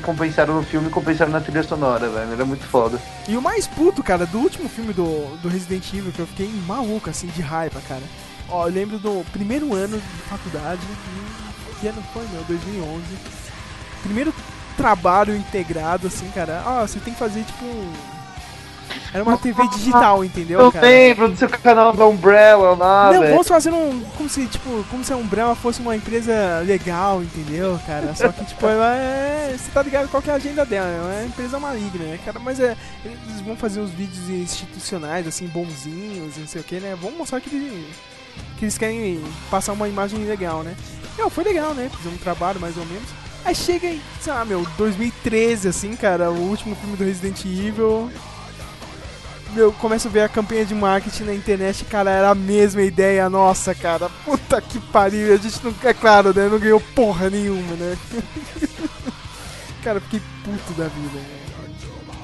[0.00, 2.32] Compensaram no filme, compensaram na trilha sonora, velho.
[2.32, 3.00] Era muito foda.
[3.28, 6.50] E o mais puto, cara, do último filme do, do Resident Evil, que eu fiquei
[6.66, 8.02] maluco, assim, de raiva, cara.
[8.48, 10.80] Ó, eu lembro do primeiro ano de faculdade,
[11.80, 12.42] que ano foi, meu?
[12.44, 13.02] 2011.
[14.02, 14.34] Primeiro
[14.76, 16.62] trabalho integrado, assim, cara.
[16.66, 17.66] Ó, você tem que fazer, tipo.
[19.12, 20.86] Era uma TV digital, entendeu, Eu cara?
[20.86, 24.00] lembro do seu canal da Umbrella lá, Não, vamos fazer um.
[24.16, 28.14] Como se, tipo, como se a Umbrella fosse uma empresa legal, entendeu, cara?
[28.14, 29.56] Só que, tipo, ela é.
[29.56, 30.88] Você tá ligado qual que é a agenda dela?
[30.88, 32.38] É uma empresa maligna, né, cara?
[32.38, 32.76] Mas é.
[33.04, 36.96] Eles vão fazer uns vídeos institucionais, assim, bonzinhos, não sei o que, né?
[37.00, 37.86] Vamos mostrar que eles,
[38.58, 40.74] que eles querem passar uma imagem legal, né?
[41.18, 41.90] Não, foi legal, né?
[41.96, 43.08] Fizeram um trabalho mais ou menos.
[43.44, 48.10] Aí chega em, sei lá, meu, 2013, assim, cara, o último filme do Resident Evil.
[49.54, 53.28] Meu, começo a ver a campanha de marketing na internet, cara, era a mesma ideia
[53.28, 54.08] nossa, cara.
[54.24, 56.48] Puta que pariu, a gente não, é claro, né?
[56.48, 57.96] Não ganhou porra nenhuma, né?
[59.82, 61.24] cara, fiquei puto da vida, né?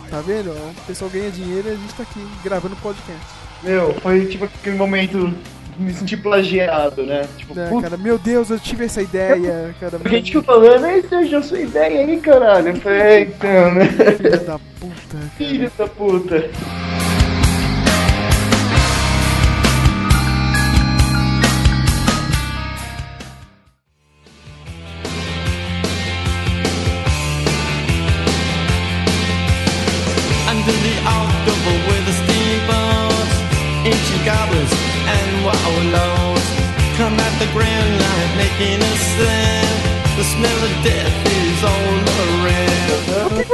[0.09, 0.51] Tá vendo?
[0.51, 3.27] O pessoal ganha dinheiro e a gente tá aqui gravando podcast.
[3.63, 5.35] Meu, foi tipo aquele momento
[5.77, 7.27] me sentir plagiado, né?
[7.37, 9.99] Tipo, É, cara, meu Deus, eu tive essa ideia, cara.
[10.03, 12.69] a gente que falando, ei, Sérgio, sua ideia aí, caralho.
[12.69, 13.87] Eu falei, "É, então, né?
[14.17, 15.19] Filho da puta.
[15.37, 16.51] Filho da puta.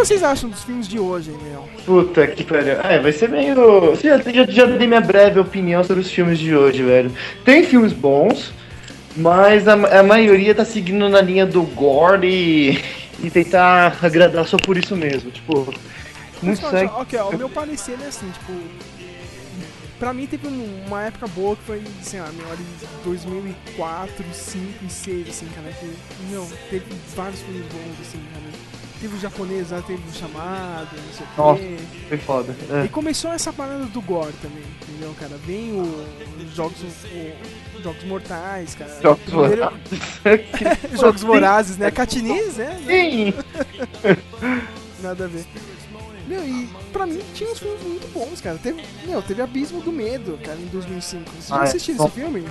[0.04, 1.68] Vocês acham dos filmes de hoje, meu?
[1.86, 2.74] Puta que pariu.
[2.80, 3.94] É, vai ser meio.
[3.96, 7.12] Já, já, já dei minha breve opinião sobre os filmes de hoje, velho.
[7.44, 8.52] Tem filmes bons,
[9.16, 12.84] mas a, a maioria tá seguindo na linha do gore e,
[13.26, 15.30] e tentar agradar só por isso mesmo.
[15.30, 15.72] Tipo,
[16.42, 16.90] muito Mas, sangue.
[16.96, 18.52] Ok, ó, o meu parecer é assim, tipo.
[19.98, 22.64] Pra mim teve um- uma época boa que foi, sei lá, meu, ali
[23.04, 25.86] 2004, 2005 e 2006, assim, cara, que,
[26.28, 28.71] meu, teve vários filmes bons, assim, cara.
[29.02, 31.76] Teve o japonês lá, teve o chamado, não sei o Nossa, quê.
[32.08, 32.56] foi foda.
[32.82, 32.88] E É.
[32.88, 35.36] começou essa parada do gore também, entendeu, cara?
[35.44, 36.06] Vem o,
[36.40, 38.96] os jogos, o- Jogos Mortais, cara.
[39.02, 39.80] Jogos Primeiro- Vorazes.
[41.00, 41.90] jogos Vorazes, né?
[41.90, 42.78] Catiniz, né?
[42.86, 43.34] Sim!
[45.02, 45.44] Nada a ver.
[46.28, 48.56] Meu, e pra mim tinha uns filmes muito bons, cara.
[48.62, 51.24] Teve, meu, teve Abismo do Medo, cara, em 2005.
[51.28, 51.62] Vocês já Ah, é.
[51.64, 52.44] assistiram esse filme?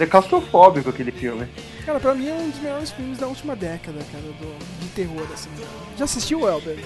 [0.00, 1.48] É claustrofóbico aquele filme.
[1.84, 5.26] Cara, pra mim é um dos melhores filmes da última década, cara, do, de terror,
[5.32, 5.50] assim.
[5.96, 6.78] Já assistiu, Elber?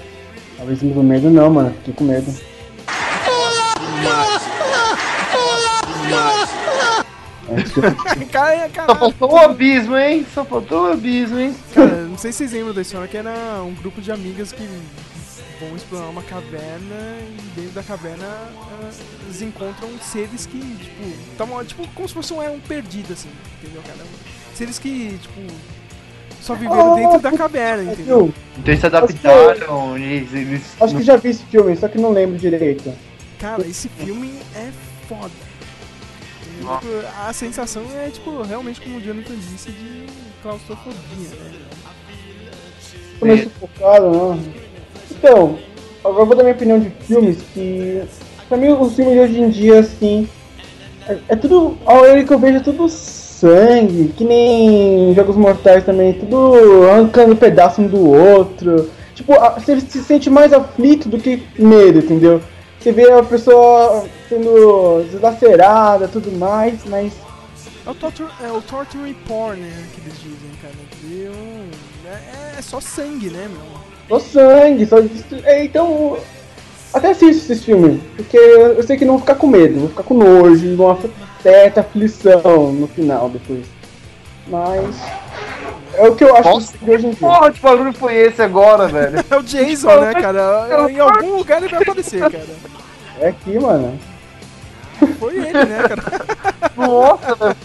[0.57, 1.75] Talvez do medo não, mano.
[1.79, 2.33] Fiquei com medo.
[7.53, 10.27] É, cara, Só faltou o abismo, hein?
[10.33, 11.55] Só faltou o abismo, hein?
[11.75, 14.67] Cara, não sei se vocês lembram da história, que era um grupo de amigas que
[15.67, 18.91] vão explorar uma caverna e dentro da caverna ah,
[19.25, 23.29] eles encontram seres que, tipo, tavam, tipo, como se fosse um eram perdido, assim,
[23.61, 23.99] entendeu, cara?
[24.55, 25.41] Seres que, tipo,
[26.41, 28.33] só viveram Oh, dentro da caverna, entendeu?
[28.59, 30.33] Então eles se adaptaram, eles.
[30.35, 32.93] eles Acho que já vi esse filme, só que não lembro direito.
[33.39, 34.71] Cara, esse filme é
[35.09, 35.31] foda.
[36.59, 40.07] Tipo, A sensação é, tipo, realmente, como o Jonathan disse, de
[40.43, 41.53] claustrofobia, né?
[43.19, 44.62] Tô meio sufocado, não.
[45.23, 45.57] Então,
[46.05, 48.03] agora eu vou dar minha opinião de filmes que.
[48.49, 50.29] Pra mim, os filmes de hoje em dia, assim.
[51.07, 51.79] É, é tudo.
[51.87, 57.37] A hora que eu vejo é tudo sangue, que nem Jogos Mortais também, tudo arrancando
[57.37, 58.91] pedaço um do outro.
[59.15, 62.43] Tipo, você se sente mais aflito do que medo, entendeu?
[62.81, 67.13] Você vê a pessoa sendo deslacerada tudo mais, mas.
[67.87, 70.75] É o, torture, é o torture porn, né, que eles dizem, cara.
[71.01, 71.31] Que
[72.09, 73.92] é, é só sangue, né, meu?
[74.09, 74.99] Só sangue, só.
[75.45, 76.19] É, então.
[76.93, 80.03] Até assisto esses filmes, porque eu sei que não vou ficar com medo, vou ficar
[80.03, 80.99] com nojo, uma
[81.43, 83.65] certa aflição no final depois.
[84.47, 84.97] Mas.
[85.95, 87.19] É o que eu acho Nossa, de hoje em dia.
[87.19, 89.25] Porra, que barulho foi esse agora, velho?
[89.31, 90.89] É o Jason, né, cara?
[90.91, 92.47] Em algum lugar ele vai aparecer, cara.
[93.21, 93.99] É aqui, mano.
[95.19, 96.03] Foi ele, né, cara?
[96.77, 97.57] Nossa, velho.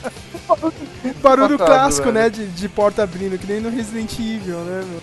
[1.21, 2.23] Barulho clássico, velho.
[2.23, 5.01] né, de, de porta abrindo, que nem no Resident Evil, né, meu?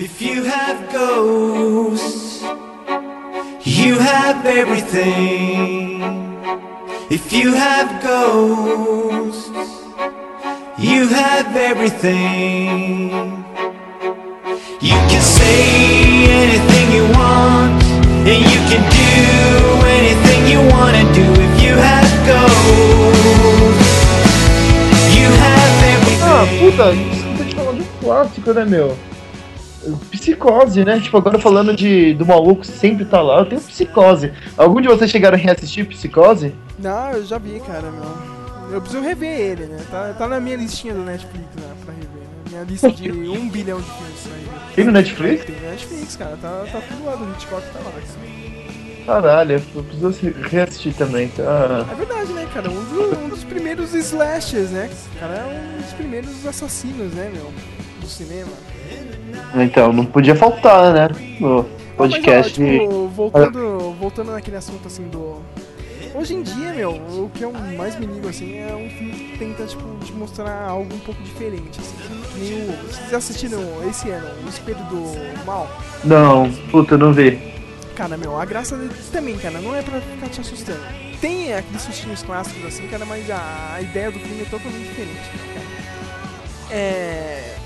[0.00, 2.42] If you have ghosts,
[3.64, 6.27] you have everything.
[7.10, 9.48] If you have ghosts,
[10.78, 13.08] you have everything.
[14.82, 17.82] You can say anything you want,
[18.28, 19.08] and you can do
[19.88, 21.24] anything you want to do.
[21.32, 23.88] If you have ghosts,
[25.16, 25.72] you have
[26.22, 29.07] ah, Puta, isso não tem que falar do clássico, né, meu?
[29.96, 31.00] Psicose, né?
[31.00, 34.32] Tipo, agora falando de do maluco que sempre tá lá, eu tenho psicose.
[34.56, 36.54] Algum de vocês chegaram a reassistir Psicose?
[36.78, 38.74] Não, eu já vi, cara, meu.
[38.74, 39.78] Eu preciso rever ele, né?
[39.90, 41.72] Tá, tá na minha listinha do Netflix, né?
[41.84, 42.08] Pra rever.
[42.10, 42.28] Né?
[42.50, 44.74] Minha lista de um bilhão de filmes rever.
[44.74, 45.44] Tem no Netflix?
[45.46, 46.36] Tem no Netflix, cara.
[46.40, 47.90] Tá, tá tudo lá do Hitchcock, tá lá.
[47.90, 48.28] Cara.
[49.06, 51.86] Caralho, eu preciso reassistir também, tá?
[51.90, 52.68] É verdade, né, cara?
[52.70, 54.90] Um, do- um dos primeiros slashers, né?
[55.16, 55.46] O cara é
[55.78, 57.50] um dos primeiros assassinos, né, meu?
[58.02, 58.52] Do cinema.
[59.54, 61.08] Então, não podia faltar, né?
[61.40, 61.64] No
[61.96, 62.60] podcast.
[62.60, 65.36] Mas, ó, tipo, voltando, voltando naquele assunto assim do.
[66.14, 69.38] Hoje em dia, meu, o que eu mais me ligo assim é um filme que
[69.38, 71.96] tenta, tipo, te mostrar algo um pouco diferente, assim.
[72.32, 72.72] Que nem o.
[72.88, 75.68] Vocês assistiram esse ano, O Espelho do Mal?
[76.04, 77.38] Não, puta, não vi.
[77.94, 80.80] Cara, meu, a graça dele também, cara, não é pra ficar te assustando.
[81.20, 85.30] Tem aqueles sustinhos clássicos assim, cara, mas a, a ideia do filme é totalmente diferente,
[85.54, 85.66] cara.
[86.70, 87.56] É.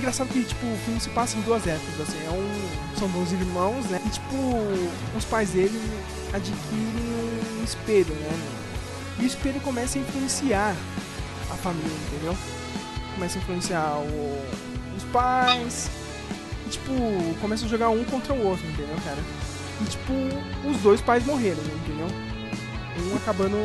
[0.00, 2.98] Engraçado que, tipo, o filme se passa em duas épocas, assim, é um...
[2.98, 4.00] São dois irmãos, né?
[4.06, 4.34] E, tipo,
[5.14, 5.78] os pais dele
[6.32, 8.38] adquirem um espelho, né?
[9.18, 10.74] E o espelho começa a influenciar
[11.50, 12.34] a família, entendeu?
[13.14, 14.42] Começa a influenciar o-
[14.96, 15.90] os pais,
[16.66, 16.92] e, tipo,
[17.42, 19.18] começa a jogar um contra o outro, entendeu, cara?
[19.82, 20.12] E, tipo,
[20.66, 22.06] os dois pais morreram, entendeu?
[23.12, 23.56] Um acabando,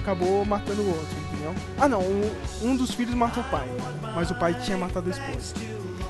[0.00, 1.54] acabou matando o outro, entendeu?
[1.78, 2.30] Ah, não, um,
[2.62, 3.68] um dos filhos matou o pai,
[4.14, 5.54] mas o pai tinha matado a esposa.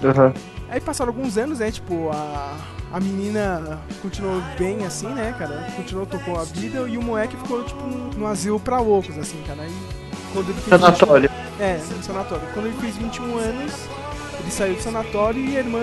[0.05, 0.33] Aham.
[0.69, 1.71] Aí passaram alguns anos, né?
[1.71, 2.57] Tipo, a,
[2.93, 5.67] a menina continuou bem assim, né, cara?
[5.77, 9.43] Continuou, tocou a vida e o moleque ficou, tipo, num, num asilo pra loucos, assim,
[9.47, 9.63] cara.
[9.63, 9.73] Aí,
[10.33, 11.29] quando ele fez Sanatório.
[11.59, 12.45] 21 É, no sanatório.
[12.55, 13.73] Quando ele fez 21 anos,
[14.41, 15.81] ele saiu do sanatório e a irmã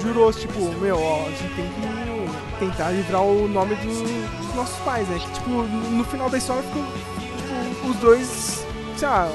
[0.00, 4.78] jurou, tipo, meu, ó, a gente tem que tentar livrar o nome do- dos nossos
[4.84, 5.18] pais, né?
[5.18, 8.64] Que, tipo, no final da história ficou, tipo, os dois,
[8.96, 9.28] sei lá,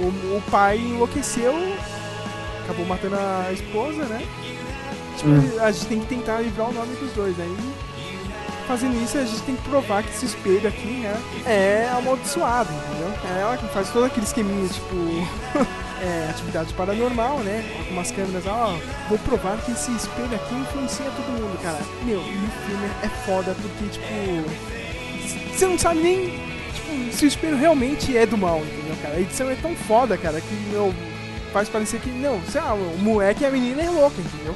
[0.00, 1.54] o, o pai enlouqueceu,
[2.68, 4.22] acabou matando a esposa, né?
[5.16, 5.60] Tipo, Hum.
[5.60, 7.46] a gente tem que tentar livrar o nome dos dois, né?
[7.46, 11.16] E fazendo isso, a gente tem que provar que esse espelho aqui, né,
[11.46, 13.12] é amaldiçoado, entendeu?
[13.36, 14.94] É ela que faz todo aquele esqueminha, tipo,
[16.02, 17.64] é, atividade paranormal, né?
[17.88, 18.76] Com umas câmeras, ó,
[19.08, 21.78] vou provar que esse espelho aqui influencia todo mundo, cara.
[22.04, 26.26] Meu, e o filme é foda porque, tipo, você não sabe nem
[26.74, 29.14] tipo, se o espelho realmente é do mal, entendeu, cara?
[29.16, 30.94] A edição é tão foda, cara, que, meu,
[31.52, 34.54] faz parecer que, não, sei lá, o moleque e a menina é louca, entendeu?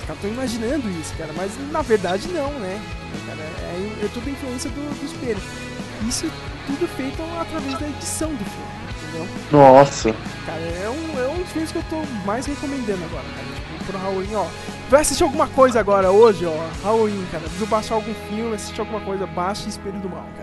[0.00, 2.80] Os caras estão imaginando isso, cara, mas na verdade não, né?
[3.26, 5.40] Cara, é, é a influência do, do espelho.
[6.08, 6.26] Isso
[6.66, 9.28] tudo feito através da edição do filme, entendeu?
[9.52, 10.14] Nossa.
[10.46, 13.46] Cara, é um, é um dos filmes que eu tô mais recomendando agora, cara.
[13.54, 14.46] Tipo, pro Halloween, ó.
[14.90, 16.68] Vai assistir alguma coisa agora hoje, ó.
[16.82, 17.44] Halloween, cara.
[17.44, 20.41] Precisa baixar algum filme, assistir alguma coisa, baixa Espelho do Mal, cara.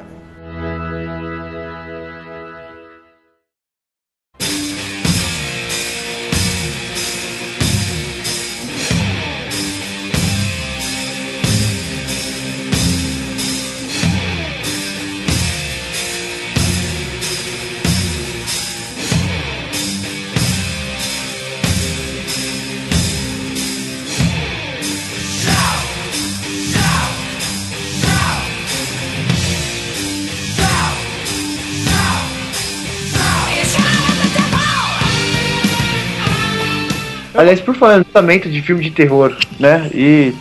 [37.39, 39.89] Aliás, por falar em lançamento de filme de terror, né?
[39.93, 40.35] E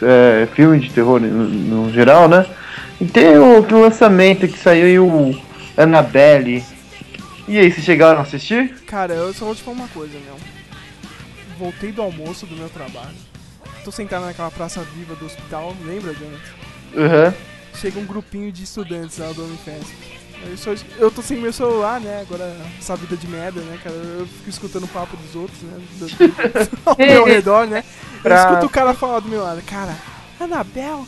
[0.00, 2.46] é, filme de terror no, no geral, né?
[3.00, 5.36] E tem o, o lançamento que saiu aí o
[5.76, 6.62] Annabelle.
[7.48, 8.72] E aí, vocês chegaram a assistir?
[8.86, 10.36] Cara, eu só vou te falar uma coisa, meu.
[11.58, 13.16] Voltei do almoço do meu trabalho.
[13.84, 16.54] Tô sentado naquela praça viva do hospital, lembra, Jonathan?
[16.96, 17.34] Aham.
[17.74, 19.92] Chega um grupinho de estudantes lá do só,
[20.98, 22.20] eu tô sem meu celular, né?
[22.22, 23.94] Agora, essa vida de merda, né, cara?
[23.96, 25.80] Eu fico escutando o papo dos outros, né?
[25.98, 27.84] do- ao meu redor, né?
[28.16, 29.62] Eu Pra- escuto o cara falar do meu lado.
[29.62, 29.96] Cara,
[30.40, 31.04] Annabelle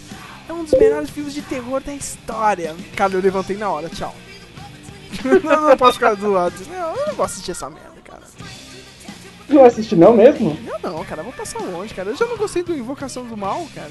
[0.49, 2.75] é um dos melhores filmes de terror da história.
[2.97, 4.15] Cara, eu levantei na hora, tchau.
[5.45, 6.55] não, não posso ficar do lado.
[6.69, 7.90] Não, eu não vou assistir essa merda.
[9.51, 10.57] Não assiste não mesmo?
[10.67, 12.11] Eu não, cara, vou passar longe, cara.
[12.11, 13.91] Eu já não gostei do Invocação do Mal, cara.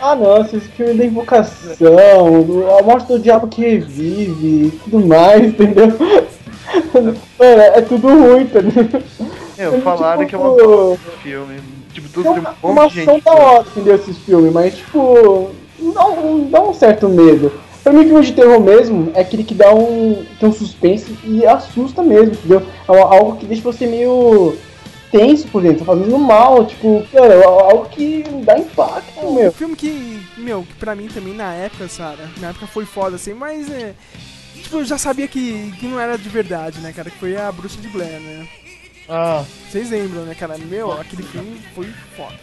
[0.00, 5.06] Ah não, esse filme da invocação, do, a morte do diabo que revive e tudo
[5.06, 5.86] mais, entendeu?
[6.94, 9.04] Mano, é tudo ruim, tá ligado?
[9.56, 11.60] Meu, falaram que é uma tipo, esse filme.
[11.92, 13.24] Tipo, tudo Tem uma, um uma de ação gente.
[13.24, 15.50] da hora, entendeu, esses filmes, mas tipo,
[15.94, 17.52] dá um, dá um certo medo.
[17.84, 21.44] Pra mim, filme de terror mesmo é aquele que dá um, tem um suspense e
[21.46, 22.62] assusta mesmo, entendeu?
[22.88, 24.56] É algo que deixa você meio
[25.12, 29.52] tenso por dentro, tá fazendo mal, tipo, cara, é algo que dá impacto, Um meu.
[29.52, 33.34] filme que, meu, que pra mim também na época, Sara, na época foi foda, assim,
[33.34, 33.94] mas é.
[34.62, 37.10] Tipo, eu já sabia que, que não era de verdade, né, cara?
[37.10, 38.48] Que foi a Bruxa de Blair, né?
[39.08, 39.44] Ah.
[39.70, 40.56] Vocês lembram, né, cara?
[40.56, 41.86] Meu, aquele filme foi
[42.16, 42.38] foda.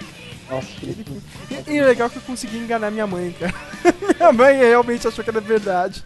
[0.49, 0.67] Nossa.
[1.67, 3.53] E, e legal é que eu consegui enganar minha mãe, cara.
[4.17, 6.03] minha mãe realmente achou que era verdade.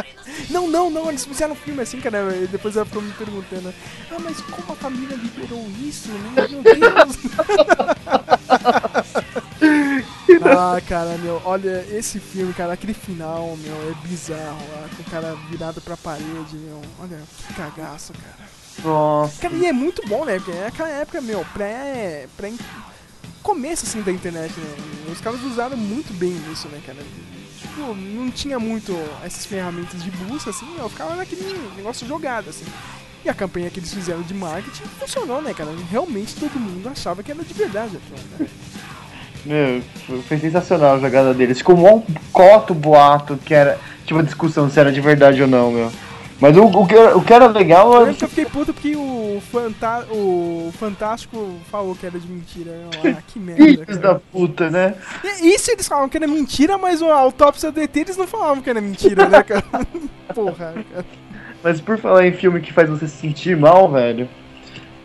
[0.48, 2.34] não, não, não, eles fizeram um filme assim, cara.
[2.34, 3.74] E depois ela ficou me perguntando:
[4.10, 6.08] Ah, mas como a família liberou isso?
[6.08, 7.16] Meu Deus!
[10.42, 15.10] ah, cara, meu, olha, esse filme, cara, aquele final, meu, é bizarro, lá, com o
[15.10, 16.80] cara virado pra parede, meu.
[17.00, 18.48] Olha, que cagaço, cara.
[18.82, 19.42] Nossa.
[19.42, 20.36] Cara, e é muito bom, né?
[20.36, 22.26] Porque é aquela época, meu, pré.
[22.36, 22.52] pré
[23.46, 24.74] começo assim da internet, né?
[25.12, 26.98] Os caras usaram muito bem isso, né, cara?
[27.60, 28.92] Tipo, não tinha muito
[29.24, 32.64] essas ferramentas de busca, assim, eu ficava naquele negócio jogado, assim.
[33.24, 35.70] E a campanha que eles fizeram de marketing funcionou, né, cara?
[35.90, 37.92] Realmente todo mundo achava que era de verdade
[38.38, 38.46] né?
[39.44, 41.58] Meu, foi- foi sensacional a jogada deles.
[41.58, 45.70] Ficou um coto boato que era, tipo, a discussão se era de verdade ou não,
[45.70, 45.92] meu.
[46.38, 48.12] Mas o, o, que, era- o que era legal Eu é.
[48.14, 52.72] que eu fiquei puto porque o, Fanta o Fantástico falou que era de mentira.
[52.72, 53.64] Eu, Ah, que merda.
[53.64, 54.94] Filhos da puta, né?
[55.42, 58.62] E Isso eles falavam que era mentira, mas a autópsia do ET eles não falavam
[58.62, 59.64] que era mentira, né, cara?
[60.34, 61.06] Porra, cara.
[61.62, 64.28] Mas por falar em filme que faz você se sentir mal, velho.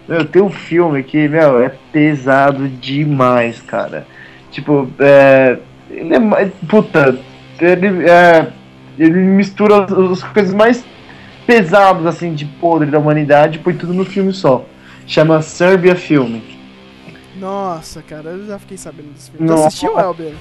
[0.07, 4.05] Meu, tem um filme que, meu, é pesado demais, cara.
[4.51, 5.57] Tipo, é.
[5.89, 6.51] Ele é mais.
[6.69, 7.17] Puta.
[7.59, 8.51] Ele é.
[8.99, 10.83] Ele mistura as coisas mais
[11.45, 14.65] pesadas, assim, de podre da humanidade põe tudo no filme só.
[15.07, 16.41] Chama Serbia Filme.
[17.39, 19.47] Nossa, cara, eu já fiquei sabendo desse filme.
[19.47, 19.67] Nossa.
[19.67, 20.33] Assistiu, Elber?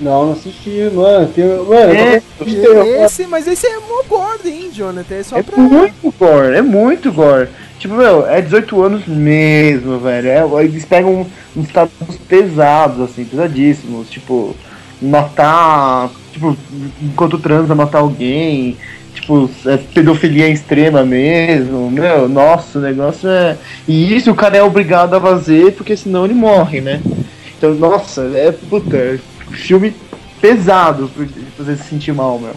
[0.00, 1.28] Não, não assisti, mano.
[1.28, 5.14] Tem, mano, É, terror- Esse, mas esse é mó gordo, hein, Jonathan?
[5.14, 5.58] É só É pra.
[5.58, 7.48] muito gore, é muito gore.
[7.78, 10.28] Tipo, meu, é 18 anos mesmo, velho.
[10.28, 11.92] É, eles pegam uns estados
[12.28, 14.08] pesados, assim, pesadíssimos.
[14.10, 14.56] Tipo,
[15.00, 16.10] matar.
[16.32, 16.56] Tipo,
[17.02, 18.76] enquanto transa, matar alguém.
[19.14, 21.90] Tipo, é pedofilia extrema mesmo.
[21.90, 23.56] Meu, nossa, o negócio é.
[23.88, 27.00] E isso o cara é obrigado a fazer porque senão ele morre, né?
[27.58, 29.18] Então, nossa, é puta, é
[29.52, 29.94] filme
[30.40, 31.26] pesado pra
[31.58, 32.54] fazer se sentir mal, meu.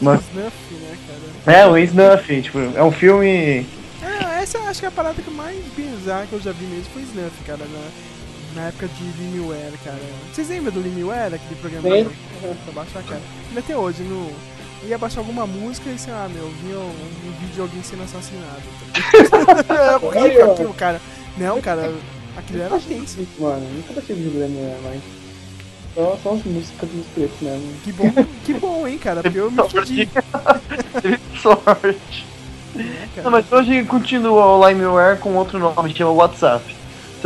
[0.00, 0.96] Mas- Snuff, né,
[1.44, 1.58] cara?
[1.58, 3.66] é, o Snuff, tipo, é um filme.
[4.02, 6.64] É, essa eu acho que é a parada que mais bizarra que eu já vi
[6.66, 9.98] mesmo foi Snuff, cara, na, na época de Limeware, cara.
[10.32, 12.08] Vocês lembram do Limeware, aquele programa Sim.
[12.64, 13.20] pra baixar, cara?
[13.48, 14.30] Ainda até hoje, no...
[14.86, 18.02] ia baixar alguma música e sei lá, meu, vinha um, um vídeo de alguém sendo
[18.04, 18.62] assassinado.
[19.68, 21.00] é horrível aquilo, cara.
[21.36, 21.92] Não, cara,
[22.36, 23.26] aquilo era tenso.
[23.38, 25.02] Mano, nunca baixei o vídeo da minha mãe.
[25.94, 27.72] Só, só as músicas dos pretos mesmo.
[27.82, 28.12] Que bom,
[28.44, 30.08] que bom, hein, cara, porque eu me fudi.
[31.00, 32.26] Teve sorte.
[33.24, 36.75] Não, mas hoje continua o Limeware com outro nome, chama WhatsApp.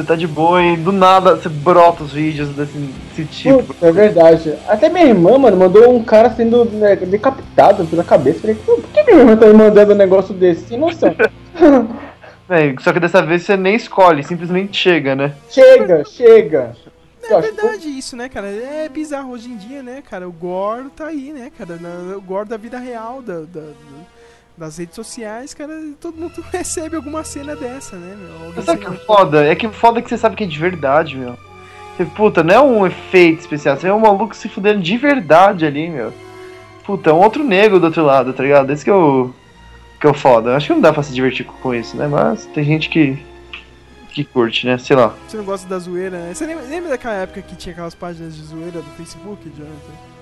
[0.01, 3.63] Você tá de boa e do nada você brota os vídeos desse, desse tipo.
[3.63, 4.55] Puta, é verdade.
[4.67, 8.41] Até minha irmã, mano, mandou um cara sendo né, decapitado pela cabeça.
[8.41, 10.69] Falei, "Pô, por que minha irmã tá me mandando um negócio desse?
[10.69, 11.15] Sem noção.
[12.53, 15.33] É, só que dessa vez você nem escolhe, simplesmente chega, né?
[15.49, 16.75] chega, chega.
[17.23, 18.49] É verdade isso, né, cara?
[18.49, 20.29] É bizarro hoje em dia, né, cara?
[20.29, 21.79] O gore tá aí, né, cara?
[22.17, 23.71] O gore da vida real, da, da-
[24.61, 28.47] das redes sociais, cara, todo mundo recebe alguma cena dessa, né, meu?
[28.47, 29.47] Alguém sabe que é foda?
[29.47, 31.37] É que foda é que você sabe que é de verdade, meu.
[31.97, 35.65] Você, puta, não é um efeito especial, você é um maluco se fudendo de verdade
[35.65, 36.13] ali, meu.
[36.85, 38.71] Puta, é um outro negro do outro lado, tá ligado?
[38.71, 39.31] Esse que é o.
[39.99, 40.55] que é o foda.
[40.55, 42.07] Acho que não dá pra se divertir com isso, né?
[42.07, 43.19] Mas tem gente que.
[44.13, 44.77] que curte, né?
[44.77, 45.15] Sei lá.
[45.27, 46.35] Você não gosta da zoeira, né?
[46.35, 50.20] Você lembra, lembra daquela época que tinha aquelas páginas de zoeira do Facebook, Jonathan?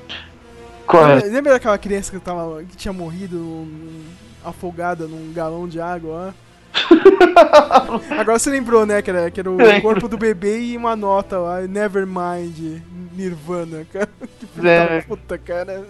[0.93, 1.31] Lembra, é?
[1.31, 4.05] lembra daquela criança que, tava, que tinha morrido num-
[4.45, 6.35] afogada num galão de água lá?
[8.19, 9.03] Agora você lembrou, né?
[9.03, 9.83] Que era, que era o Lembro.
[9.83, 12.81] corpo do bebê e uma nota lá, Nevermind,
[13.15, 14.09] Nirvana, cara.
[14.39, 15.01] Que filho É.
[15.01, 15.85] da puta, cara.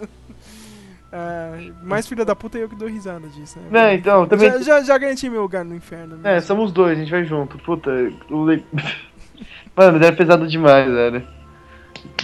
[1.11, 3.91] Ah, mais filha da puta é eu que dou risada disso, né?
[3.91, 6.17] É, então, também- Já, já, já garanti meu lugar no inferno.
[6.17, 6.37] né?
[6.37, 7.57] É, somos dois, a gente vai junto.
[7.59, 7.89] Puta,
[8.29, 8.45] o.
[9.75, 11.25] Mano, é pesado demais, velho.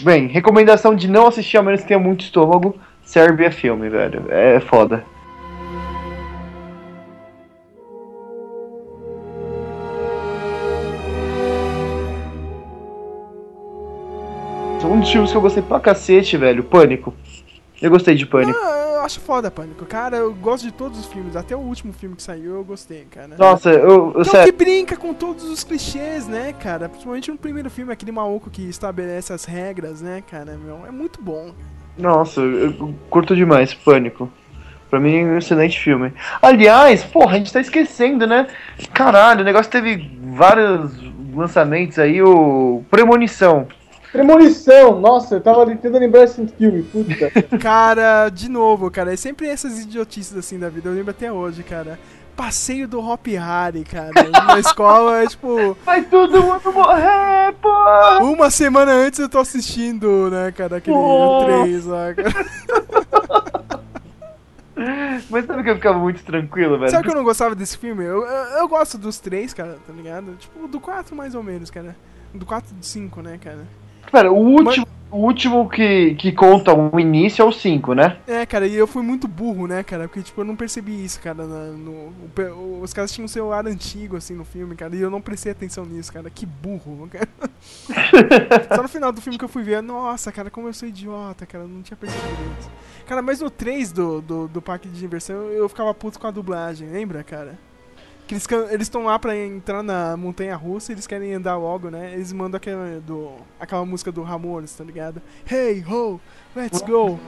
[0.01, 2.76] Bem, recomendação de não assistir a menos que tenha muito estômago.
[3.03, 4.26] Serbia filme, velho.
[4.30, 5.03] É foda.
[14.84, 17.13] Um dos filmes que eu gostei pra cacete, velho, Pânico.
[17.82, 18.57] Eu gostei de Pânico.
[18.57, 19.85] Ah, acho foda, Pânico.
[19.85, 21.35] Cara, eu gosto de todos os filmes.
[21.35, 23.35] Até o último filme que saiu eu gostei, cara.
[23.37, 24.53] Nossa, eu, eu Que é o sério.
[24.53, 26.89] que brinca com todos os clichês, né, cara?
[26.89, 30.57] Principalmente no primeiro filme, aquele maluco que estabelece as regras, né, cara?
[30.57, 31.53] Meu, é muito bom.
[31.97, 34.29] Nossa, eu curto demais Pânico.
[34.89, 36.13] Pra mim é um excelente filme.
[36.41, 38.47] Aliás, porra, a gente tá esquecendo, né?
[38.93, 40.91] Caralho, o negócio teve vários
[41.33, 43.67] lançamentos aí, o Premonição.
[44.16, 44.99] Premonição!
[44.99, 47.30] Nossa, eu tava tentando lembrar desse filme, puta.
[47.59, 50.88] Cara, de novo, cara, é sempre essas idiotices assim da vida.
[50.88, 51.99] Eu lembro até hoje, cara.
[52.36, 54.11] passeio do Hop Harry, cara.
[54.32, 55.76] Na escola, é tipo.
[55.86, 57.70] Vai todo mundo morrer, pô!
[58.24, 61.43] Uma semana antes eu tô assistindo, né, cara, aquele Pô.
[61.63, 62.45] 3 lá, cara.
[65.30, 66.91] Mas sabe que eu ficava muito tranquilo, velho?
[66.91, 68.03] Sabe que eu não gostava desse filme?
[68.03, 70.36] Eu, eu, eu gosto dos três, cara, tá ligado?
[70.38, 71.95] Tipo, do 4 mais ou menos, cara.
[72.34, 73.66] Do 4 e do 5, né, cara?
[74.11, 78.17] Pera, o último, o último que, que conta o início é o 5, né?
[78.27, 80.07] É, cara, e eu fui muito burro, né, cara?
[80.07, 81.45] Porque, tipo, eu não percebi isso, cara.
[81.45, 82.13] na- no,
[82.53, 85.51] o- os caras tinham um celular antigo, assim, no filme, cara, e eu não prestei
[85.51, 86.29] atenção nisso, cara.
[86.29, 87.27] Que burro, cara.
[88.75, 91.45] Só no final do filme que eu fui ver, nossa, cara, como eu sou idiota,
[91.45, 92.69] cara, eu não tinha percebido isso.
[93.05, 96.31] Cara, mas no 3 do, do, do parque de diversão eu ficava puto com a
[96.31, 97.57] dublagem, lembra, cara?
[98.28, 98.47] Que eles
[98.88, 102.11] estão lá pra entrar na montanha russa, eles querem andar logo, né?
[102.13, 105.21] Eles mandam aquela, do, aquela música do Ramones, tá ligado?
[105.49, 106.19] Hey, ho,
[106.55, 107.19] let's go.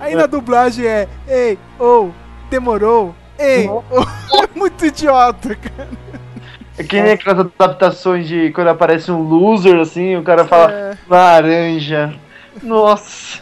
[0.00, 2.08] Aí na dublagem é, ei, oh,
[2.48, 3.82] demorou, ei, oh.
[4.56, 5.88] muito idiota, cara.
[6.78, 10.98] É que nem aquelas adaptações de quando aparece um loser, assim, o cara fala É.
[11.08, 12.18] laranja.
[12.62, 13.40] Nossa.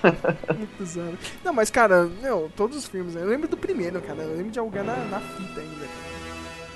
[0.57, 1.19] Muito.
[1.45, 3.23] Não, mas cara, meu, todos os filmes, né?
[3.23, 6.16] eu lembro do primeiro, cara, eu lembro de alguém na, na fita ainda.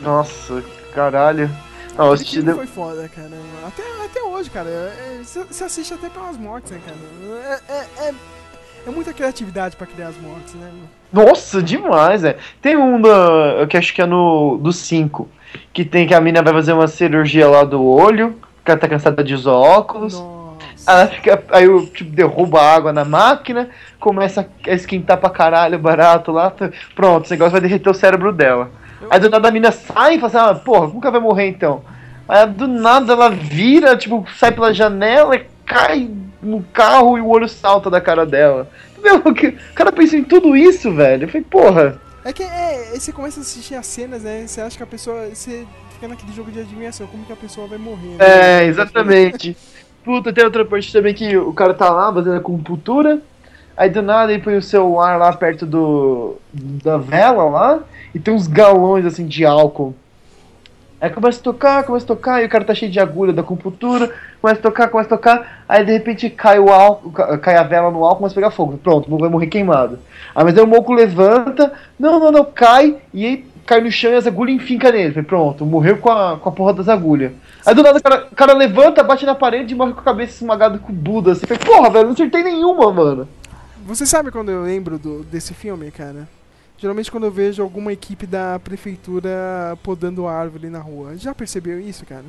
[0.00, 0.62] Nossa,
[0.94, 1.50] caralho.
[1.96, 3.28] Não, eu assisti de- foi foda, cara.
[3.66, 4.68] Até, até hoje, cara.
[5.22, 7.60] Você assiste até pelas mortes, né, cara?
[7.68, 8.14] É, é, é,
[8.86, 10.70] é muita criatividade pra criar as mortes, né?
[11.12, 12.36] Nossa, demais, é.
[12.62, 15.28] Tem um da, que acho que é no do 5,
[15.72, 18.88] que tem que a mina vai fazer uma cirurgia lá do olho, porque ela tá
[18.88, 20.22] cansada de usar óculos.
[20.86, 25.78] Ela fica, aí eu tipo, derruba a água na máquina, começa a esquentar pra caralho
[25.78, 26.50] barato lá,
[26.94, 28.70] pronto, esse negócio vai derreter o cérebro dela.
[29.08, 31.82] Aí do nada a mina sai e fala assim, ah, porra, nunca vai morrer então.
[32.28, 36.10] Aí do nada ela vira, tipo, sai pela janela e cai
[36.42, 38.68] no carro e o olho salta da cara dela.
[39.02, 41.24] Meu, o cara pensou em tudo isso, velho.
[41.24, 42.00] Eu falei, porra.
[42.24, 44.46] É que é, você começa a assistir as cenas, né?
[44.46, 45.28] Você acha que a pessoa.
[45.32, 48.16] Você fica naquele jogo de adivinhação, como que a pessoa vai morrer.
[48.16, 48.18] né?
[48.18, 49.56] É, exatamente.
[50.04, 53.20] Puta, tem outra parte também que o cara tá lá fazendo a compultura.
[53.76, 57.80] Aí do nada ele põe o celular lá perto do da vela lá
[58.14, 59.94] e tem uns galões assim de álcool.
[61.00, 63.42] Aí começa a tocar, começa a tocar, e o cara tá cheio de agulha da
[63.42, 67.56] compultura, começa a tocar, começa a tocar, aí de repente cai o álcool, ca- cai
[67.56, 68.76] a vela no álcool, começa a pegar fogo.
[68.76, 69.98] Pronto, vai morrer queimado.
[70.34, 74.10] Aí mas aí o Moco levanta, não, não, não, cai, e aí cai no chão
[74.12, 75.22] e as agulhas enfincam nele.
[75.22, 77.32] Pronto, morreu com a, com a porra das agulhas.
[77.64, 80.04] Aí do nada o cara, o cara levanta, bate na parede e morre com a
[80.04, 81.32] cabeça esmagada com o Buda.
[81.32, 83.26] Assim, porra, velho, não acertei nenhuma, mano.
[83.86, 86.28] Você sabe quando eu lembro do, desse filme, cara?
[86.80, 91.16] Geralmente quando eu vejo alguma equipe da prefeitura podando árvore na rua.
[91.16, 92.24] Já percebeu isso, cara?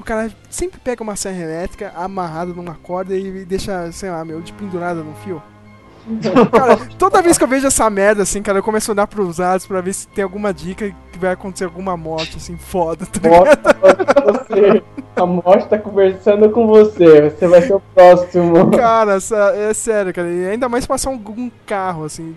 [0.00, 4.40] O cara sempre pega uma serra elétrica amarrada numa corda e deixa, sei lá, meu,
[4.40, 5.42] de pendurada no fio.
[6.52, 9.38] Cara, toda vez que eu vejo essa merda, assim, cara, eu começo a olhar pros
[9.38, 13.20] lados pra ver se tem alguma dica que vai acontecer alguma morte, assim, foda, tá
[13.20, 13.56] ligado?
[13.56, 13.74] tá.
[15.16, 17.30] A morte tá conversando com você.
[17.30, 18.70] Você vai ser o próximo.
[18.70, 20.28] Cara, essa- é sério, cara.
[20.30, 22.34] E ainda mais passar um, um carro, assim,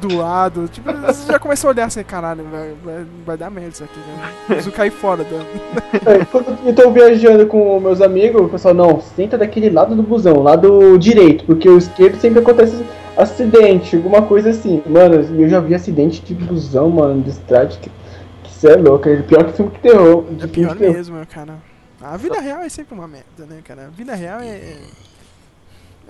[0.00, 0.68] do lado.
[0.68, 3.98] Tipo, você já começa a olhar assim, caralho, vai, vai, vai dar merda isso aqui,
[3.98, 4.32] né?
[4.46, 6.10] Preciso cair fora da.
[6.10, 10.02] É, Quando eu tô viajando com meus amigos, o pessoal, não, senta daquele lado do
[10.02, 12.84] busão, lado direito, porque o esquerdo sempre acontece
[13.16, 14.82] acidente, alguma coisa assim.
[14.86, 17.90] Mano, eu já vi acidente de busão, mano, de estrada, que,
[18.44, 20.24] que cê é louco, é pior que filme que terror.
[20.40, 20.94] É pior terror.
[20.94, 21.56] mesmo, cara.
[22.00, 23.86] A vida real é sempre uma merda, né, cara?
[23.86, 24.76] A vida real é.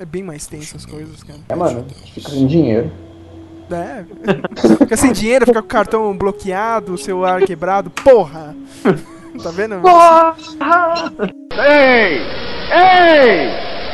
[0.01, 1.41] É bem mais tensa as coisas, cara.
[1.49, 1.85] É, mano,
[2.15, 2.91] fica sem dinheiro.
[3.71, 4.05] É.
[4.79, 8.57] Fica sem dinheiro, fica com o cartão bloqueado, o celular quebrado, porra!
[9.43, 9.81] Tá vendo?
[9.81, 10.35] Porra!
[11.53, 12.21] Ei!
[12.71, 13.51] Ei!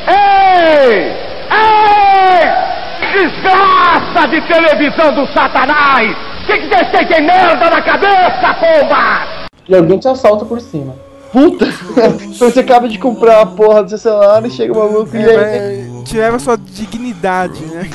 [0.07, 1.13] Ei!
[1.51, 2.65] Ei!
[3.13, 6.15] Desgraça de televisão do satanás!
[6.45, 9.47] Que que vocês têm merda na cabeça, pomba?
[9.67, 10.95] E alguém te assalta por cima.
[11.31, 11.65] Puta!
[12.39, 15.35] Você acaba de comprar a porra do seu celular e chega o maluco e aí.
[15.35, 17.89] É, te leva a sua dignidade, né?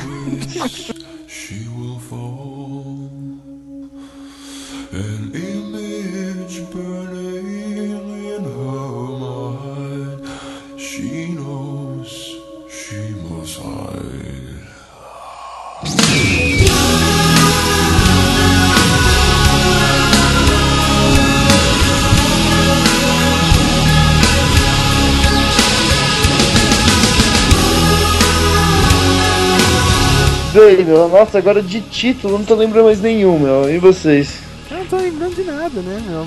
[30.53, 33.69] Bem, meu, nossa, agora de título não tô lembrando mais nenhum, meu.
[33.73, 34.39] E vocês?
[34.69, 36.25] Eu não tô lembrando de nada, né, meu?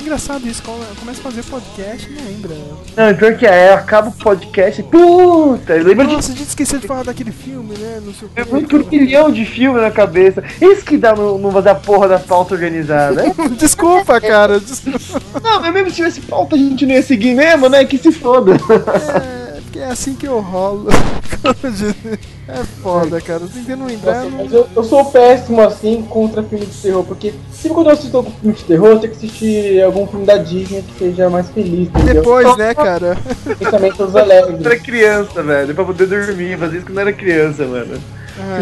[0.00, 2.56] engraçado isso, come- começa a fazer podcast e não lembra.
[2.96, 6.78] Não, pior que é, acaba o podcast e puta, lembra de Nossa, a gente esqueceu
[6.78, 8.00] de falar daquele filme, né?
[8.02, 8.50] Não sei o Eu quê.
[8.50, 10.42] venho com um milhão de filmes na cabeça.
[10.58, 13.22] Isso que dá no, não fazer a porra da pauta organizada.
[13.26, 13.48] É?
[13.58, 14.58] Desculpa, cara.
[14.58, 15.20] desculpa.
[15.42, 17.84] Não, mas mesmo se tivesse pauta a gente não ia seguir mesmo, né?
[17.84, 18.52] Que se foda.
[18.54, 19.39] É,
[19.70, 20.88] porque é assim que eu rolo.
[22.48, 23.42] é foda, cara.
[23.42, 24.24] Eu tentando lembrar.
[24.24, 27.92] Nossa, mas eu, eu sou péssimo assim contra filme de terror, porque sempre quando eu
[27.92, 31.30] assisto algum filme de terror, eu tenho que assistir algum filme da Disney que seja
[31.30, 32.14] mais feliz, entendeu?
[32.14, 33.16] Depois, né, cara?
[33.58, 34.66] Pensamentos Eu alegres.
[34.66, 37.96] era criança, velho, pra poder dormir, fazer isso quando eu era criança, mano.
[38.40, 38.58] Ah,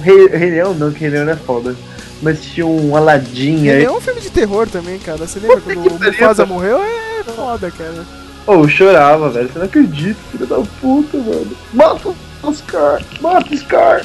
[0.00, 1.74] Rei, Rei Leão não, que Rei Leão é foda.
[2.22, 3.84] Mas tinha um Aladdin aí.
[3.84, 5.26] é um filme de terror também, cara.
[5.26, 6.80] Você lembra quando o Mufasa morreu?
[6.82, 8.25] É foda, cara.
[8.46, 9.48] Eu chorava, velho.
[9.48, 11.50] Você não acredita, filho da puta, mano.
[11.72, 14.04] Mata o Scar, mata o Scar.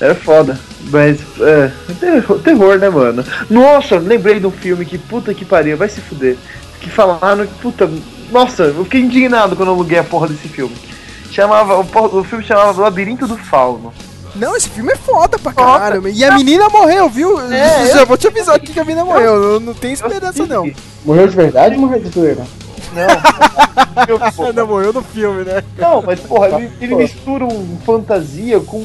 [0.00, 0.58] Era foda.
[0.90, 3.24] Mas, é, terror, terror, né, mano?
[3.48, 6.36] Nossa, lembrei de um filme que, puta que pariu, vai se fuder.
[6.80, 7.90] Que falaram que, puta,
[8.30, 10.74] nossa, eu fiquei indignado quando eu aluguei a porra desse filme.
[11.30, 13.92] Chamava, o, o filme chamava Labirinto do Fauno.
[14.34, 16.02] Não, esse filme é foda pra caralho.
[16.02, 16.12] meu.
[16.12, 17.40] E a menina morreu, viu?
[17.52, 19.40] É, Já vou te avisar aqui que a menina morreu.
[19.40, 20.70] Não, não tem esperança, não.
[21.04, 22.44] Morreu de verdade ou morreu de zoeira?
[22.94, 25.62] Não, não morreu no filme, né?
[25.78, 28.82] Não, mas porra, ele, ele mistura um fantasia com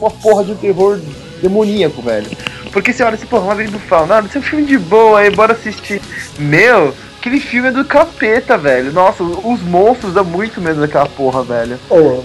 [0.00, 0.98] uma porra de um terror
[1.40, 2.30] demoníaco, velho.
[2.72, 5.20] Porque você olha assim, porra, Labirinto do Fauno, não, isso é um filme de boa,
[5.20, 6.00] aí bora assistir.
[6.38, 6.92] Meu,
[7.24, 8.92] aquele filme é do capeta, velho.
[8.92, 11.78] Nossa, os monstros dão muito medo daquela porra, velho.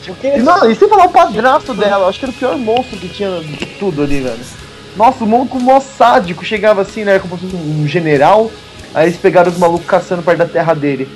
[0.06, 0.28] porque...
[0.28, 2.98] E, não, e sem falar o padrasto dela, eu acho que era o pior monstro
[2.98, 4.40] que tinha de tudo ali, velho.
[4.98, 8.52] Nossa, o monstro mó sádico chegava assim, né, como se fosse um general,
[8.94, 11.08] aí eles pegaram os malucos caçando perto da terra dele.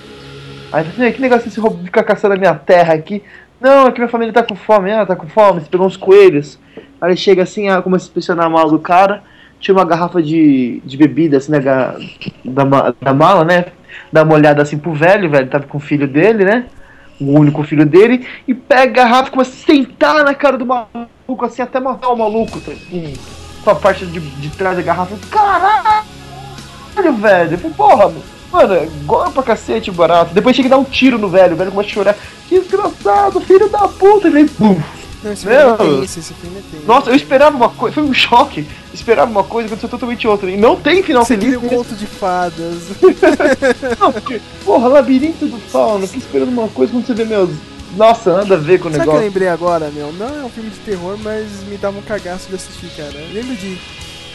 [0.71, 3.21] Aí assim, que negócio esse roubo ficar caçando a minha terra aqui?
[3.59, 4.93] Não, é que minha família tá com fome.
[4.93, 6.57] Ah, tá com fome, você pegou uns coelhos.
[7.01, 9.23] Aí ele chega assim, ah, começa a inspecionar a mala do cara.
[9.63, 11.95] Tinha uma garrafa de, de bebida assim ga-
[12.43, 13.67] da, ma- da mala, né?
[14.11, 16.65] Dá uma olhada assim pro velho, velho tava com o filho dele, né?
[17.17, 18.27] O único filho dele.
[18.45, 22.09] E pega a garrafa e começa a sentar na cara do maluco, assim, até matar
[22.09, 22.59] o maluco.
[22.59, 22.73] tá?
[23.63, 25.15] Com, a parte de, de trás da garrafa.
[25.31, 27.57] Caralho, velho.
[27.57, 28.13] Falei, porra,
[28.51, 30.33] mano, é igual pra cacete barato.
[30.33, 32.15] Depois chega e dá um tiro no velho, o velho começa a chorar.
[32.49, 34.27] Que desgraçado, filho da puta.
[34.27, 34.77] Ele pum.
[35.23, 35.73] Não, esse filme Meu.
[35.73, 36.85] é tenso, esse filme é tenso.
[36.85, 38.59] Nossa, eu esperava uma coisa, foi um choque.
[38.61, 40.49] Eu esperava uma coisa, aconteceu totalmente outra.
[40.51, 41.55] E não tem final Você feliz.
[41.57, 42.83] um conto de fadas.
[43.99, 47.49] Não, porque, porra, labirinto do fauno, que esperando uma coisa quando você vê meus.
[47.95, 49.21] Nossa, nada a ver com o Sabe o que eu negócio.
[49.27, 50.11] lembrei agora, meu?
[50.13, 53.13] Não é um filme de terror, mas me dava um cagaço de assistir, cara.
[53.31, 53.77] Lembra de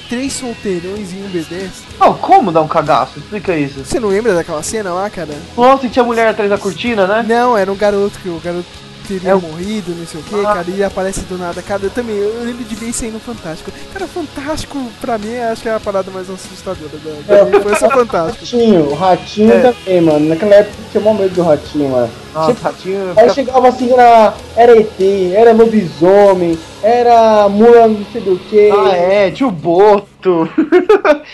[0.08, 1.68] Três Solteirões e um Bebê?
[1.98, 3.18] Não, como dar um cagaço?
[3.18, 3.84] Explica isso.
[3.84, 5.34] Você não lembra daquela cena lá, cara?
[5.56, 7.24] Nossa, e tinha mulher atrás da cortina, né?
[7.28, 8.64] Não, era um garoto que o garoto
[9.08, 10.54] teria É o- morrido, não sei o que, Ah.
[10.54, 11.62] cara, e aparece do nada.
[11.62, 13.72] Cara, eu também, eu lembro de ver isso aí no Fantástico.
[13.92, 17.58] Cara, Fantástico, pra mim, acho que é a parada mais assustadora da, da É, minha
[17.58, 18.44] infância Fantástico.
[18.44, 19.60] Ratinho, o ratinho É.
[19.72, 20.28] também, mano.
[20.28, 22.10] Naquela época eu tinha mó medo do ratinho, mano.
[22.34, 23.12] Nossa, Tipo, ratinho.
[23.16, 28.70] Aí chegava assim, era, era ET, era lobisomem, era mula não sei do que.
[28.70, 30.48] Ah, é, tinha o Boto.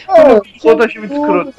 [0.09, 1.53] Ah, o Boto eu achei muito escroto.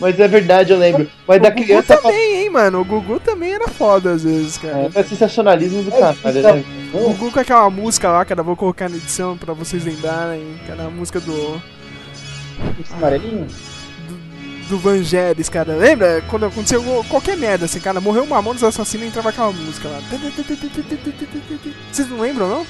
[0.00, 1.08] Mas é verdade, eu lembro.
[1.28, 1.96] Mas da O Gugu criança.
[1.96, 2.80] também, hein, mano.
[2.80, 4.90] O Gugu também era foda às vezes, cara.
[4.94, 6.64] É sensacionalismo do caralho, né?
[6.94, 10.84] O Gugu com aquela música lá, cara, vou colocar na edição pra vocês lembrarem, cara,
[10.84, 11.60] a música do.
[12.92, 13.46] Amarelinho?
[14.68, 15.74] Do Vangelis, cara.
[15.74, 16.22] Lembra?
[16.28, 20.00] Quando aconteceu qualquer merda, assim, cara, morreu um Mamonas Assassino e entrava aquela música lá.
[21.92, 22.66] Vocês não lembram, não?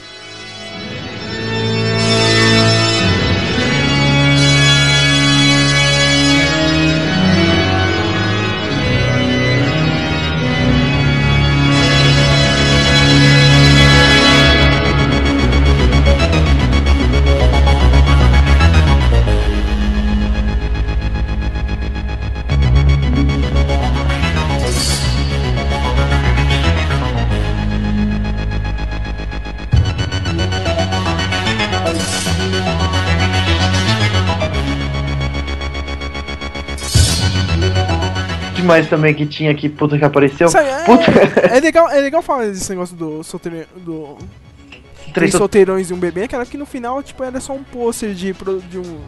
[38.70, 40.48] Demais também que tinha aqui, puta que apareceu.
[40.48, 43.66] Sabe, é, é legal, é legal falar desse negócio do solteiro.
[43.76, 44.16] Do,
[45.12, 48.14] Três sol- solteirões e um bebê, cara, que no final, tipo, era só um pôster
[48.14, 48.32] de,
[48.68, 49.00] de um.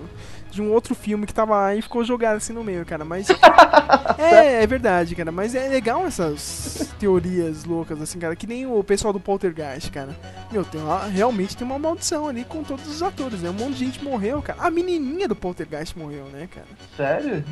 [0.53, 3.07] De um outro filme que tava lá e ficou jogado assim no meio, cara.
[3.07, 3.27] Mas.
[4.19, 5.33] é, é verdade, cara.
[5.33, 8.37] Mas é legal essas teorias loucas, assim, cara.
[8.37, 10.15] Que nem o pessoal do Poltergeist, cara.
[10.53, 13.49] Meu, tem lá, realmente tem uma maldição ali com todos os atores, né?
[13.49, 14.61] Um monte de gente morreu, cara.
[14.61, 16.66] A menininha do Poltergeist morreu, né, cara?
[16.97, 17.43] Sério?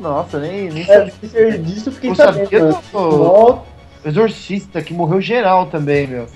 [0.00, 1.58] Nossa, nem, nem É, sabia.
[1.58, 2.50] disso eu fiquei sabendo.
[2.50, 2.60] sabia
[2.92, 3.62] do
[4.04, 6.26] Exorcista, que morreu geral também, meu.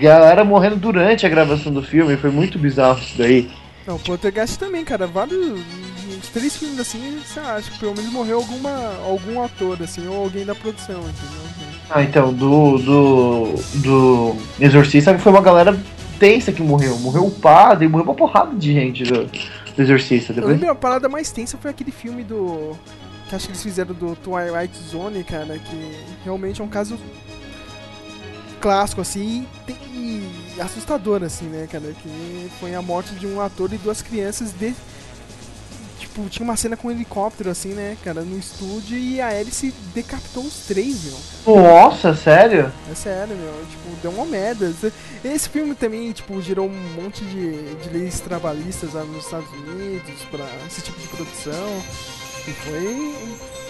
[0.00, 3.50] Galera morrendo durante a gravação do filme, foi muito bizarro isso daí.
[3.88, 5.06] Não, o Poltergeist também, cara.
[5.06, 5.38] Vários.
[5.38, 8.70] Uns três filmes assim, você acha que pelo menos morreu alguma,
[9.06, 11.48] algum ator, assim, ou alguém da produção, entendeu?
[11.88, 12.76] Ah, então, do.
[12.76, 13.54] do.
[13.76, 15.78] do Exorcista foi uma galera
[16.20, 16.98] tensa que morreu.
[16.98, 20.32] Morreu o padre, morreu uma porrada de gente do, do Exorcista.
[20.32, 20.52] Eu Depois...
[20.52, 22.76] lembro a parada mais tensa foi aquele filme do.
[23.30, 26.98] Que acho que eles fizeram do Twilight Zone, cara, que realmente é um caso
[28.58, 31.94] clássico, assim, e, assustador, assim, né, cara?
[32.02, 34.74] Que foi a morte de um ator e duas crianças de.
[35.98, 39.74] Tipo, tinha uma cena com um helicóptero, assim, né, cara, no estúdio e a hélice
[39.94, 41.56] decapitou os três, meu.
[41.56, 42.72] Nossa, sério?
[42.90, 43.66] É sério, meu.
[43.68, 44.72] Tipo, deu uma merda.
[45.24, 50.24] Esse filme também, tipo, gerou um monte de, de leis trabalhistas lá nos Estados Unidos
[50.30, 51.82] pra esse tipo de produção.
[52.46, 53.14] E foi.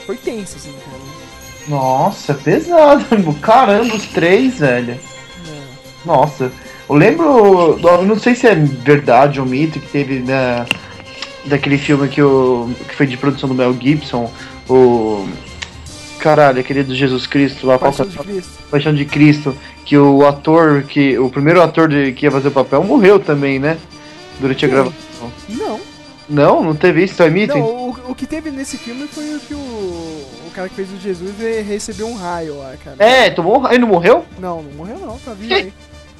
[0.06, 1.37] Foi tenso, assim, cara.
[1.68, 3.04] Nossa, pesado.
[3.40, 4.92] Caramba, os três, velho.
[4.92, 5.60] É.
[6.04, 6.50] Nossa.
[6.88, 7.78] Eu lembro.
[7.82, 10.64] Eu não sei se é verdade ou mito que teve na,
[11.44, 14.30] daquele filme que, o, que foi de produção do Mel Gibson.
[14.68, 15.28] O.
[16.18, 18.08] Caralho, aquele do Jesus Cristo lá, Paixão é?
[18.08, 18.50] de Cristo.
[18.70, 22.52] Paixão de Cristo, que o ator, que o primeiro ator de, que ia fazer o
[22.52, 23.78] papel morreu também, né?
[24.40, 25.32] Durante a gravação.
[25.48, 25.80] Não.
[26.28, 27.56] Não, não teve isso, é mito?
[27.56, 30.17] Não, o, o que teve nesse filme foi o que o,
[30.48, 31.34] o cara que fez o Jesus
[31.66, 32.96] recebeu um raio lá, cara.
[32.98, 34.24] É, tomou um raio, não morreu?
[34.38, 35.72] Não, não morreu não, tá vivo aí.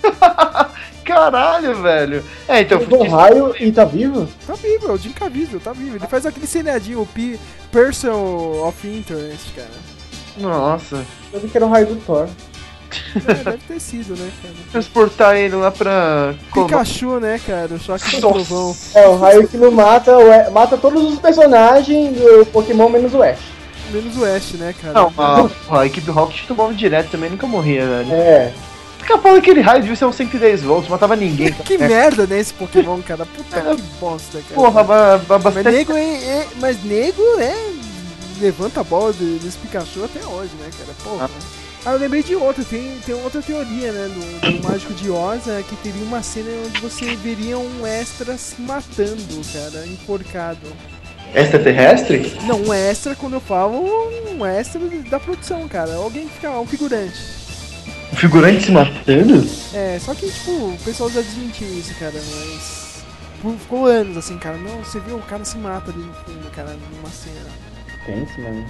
[1.04, 2.24] Caralho, velho.
[2.46, 2.78] É, então.
[2.78, 4.28] Pegou raio e tá vivo?
[4.46, 5.96] Tá vivo, é o Jim Caviezel, tá vivo.
[5.96, 7.38] Ele faz aquele seriadinho, o P
[7.72, 9.68] Person of Interest, cara.
[10.36, 11.04] Nossa.
[11.32, 12.28] Eu vi que era o raio do Thor.
[13.26, 14.54] É, deve ter sido, né, cara?
[14.70, 16.34] Transportar ele lá pra.
[16.52, 17.74] Pikachu, né, cara?
[17.74, 18.34] O choque do Nossa.
[18.34, 18.76] trovão.
[18.94, 20.12] É, o raio que não mata,
[20.50, 23.57] mata todos os personagens do Pokémon menos o Ash.
[23.90, 24.94] Menos o Ash, né, cara?
[24.94, 25.12] Não,
[25.70, 28.12] a, a equipe Rocket tomava direto também, nunca morria, velho.
[28.12, 28.52] É.
[28.98, 31.52] Fica falando que aquele raio devia ser uns 110 volts, matava ninguém.
[31.64, 33.24] Que merda, né, esse Pokémon, cara?
[33.24, 34.54] Puta que bosta, cara.
[34.54, 35.70] Porra, ba- ba- mas bastante.
[35.70, 37.72] nego, é, é- mas nego, é.
[38.40, 40.94] Levanta a bola de- desse Pikachu até hoje, né, cara?
[41.02, 41.30] Porra.
[41.86, 45.46] Ah, eu lembrei de outra, tem, tem outra teoria, né, do, do Mágico de Oz,
[45.48, 50.58] é, que teria uma cena onde você veria um extra se matando, cara, enforcado.
[51.34, 52.32] Extraterrestre?
[52.44, 53.84] Não, um extra, quando eu falo,
[54.36, 54.80] um extra
[55.10, 55.94] da produção, cara.
[55.94, 57.18] Alguém que fica, um figurante.
[58.12, 59.46] Um figurante se matando?
[59.74, 63.04] É, só que, tipo, o pessoal já desmentiu isso, cara, mas.
[63.42, 64.56] por- Ficou anos assim, cara.
[64.56, 67.50] Não, você viu o cara se mata ali no filme, cara, numa cena.
[68.06, 68.64] Tenso, mano.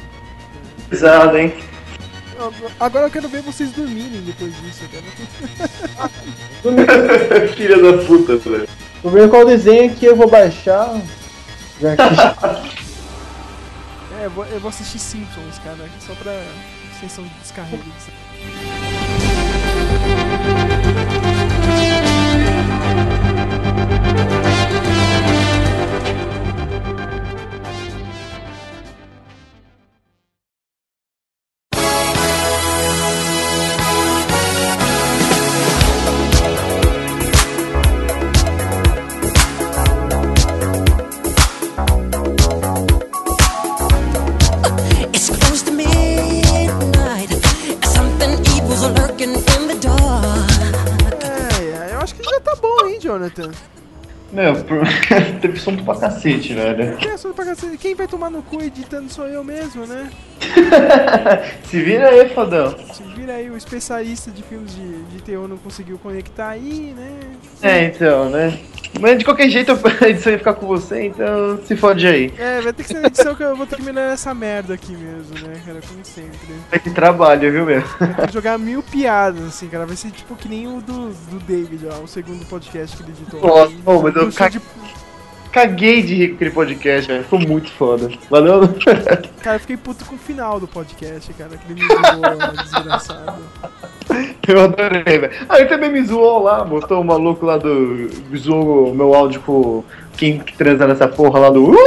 [0.91, 1.55] Pesado, hein?
[2.79, 5.05] Agora eu quero ver vocês dormirem depois disso, cara.
[7.57, 8.69] Filha da puta, velho.
[9.03, 11.01] Tô vendo qual desenho que eu vou baixar.
[11.81, 12.03] Já que
[14.21, 16.33] É, eu vou, assistir Simpsons, cara, só pra
[16.93, 17.85] extensão de descarrego.
[54.33, 54.83] Meu, por-
[55.39, 56.97] teve som pra cacete, velho.
[57.07, 57.77] É, só pra cacete.
[57.79, 60.11] Quem vai tomar no cu editando sou eu mesmo, né?
[61.65, 62.75] Se vira aí, fodão.
[62.93, 67.11] Se vira aí, o especialista de filmes de, de terror não conseguiu conectar aí, né?
[67.63, 68.59] É, então, né?
[69.01, 72.33] Mas de qualquer jeito a edição ia ficar com você, então se fode aí.
[72.39, 74.75] É, vai ter que ser na edição que eu vou ter que melhorar essa merda
[74.75, 75.81] aqui mesmo, né, cara?
[75.87, 76.39] Como sempre.
[76.71, 77.83] Vai ter trabalho, viu, meu?
[78.17, 79.85] Tem que jogar mil piadas, assim, cara.
[79.85, 83.13] Vai ser tipo que nem o do, do David, ó, o segundo podcast que ele
[83.13, 83.41] editou.
[83.41, 84.61] Nossa, pô, mas eu ca- de-
[85.53, 87.25] caguei de rir com aquele podcast, velho.
[87.25, 88.11] Ficou muito foda.
[88.31, 88.69] Valeu?
[89.43, 91.57] Cara, eu fiquei puto com o final do podcast, cara.
[91.57, 93.43] Que ele me zoou, desgraçado.
[94.47, 95.33] Eu adorei, velho.
[95.49, 98.11] Ah, ele também me zoou lá, botou o maluco lá do.
[98.31, 99.85] Me zoou o meu áudio com
[100.17, 101.71] quem que transa nessa porra lá do.
[101.71, 101.79] Uh!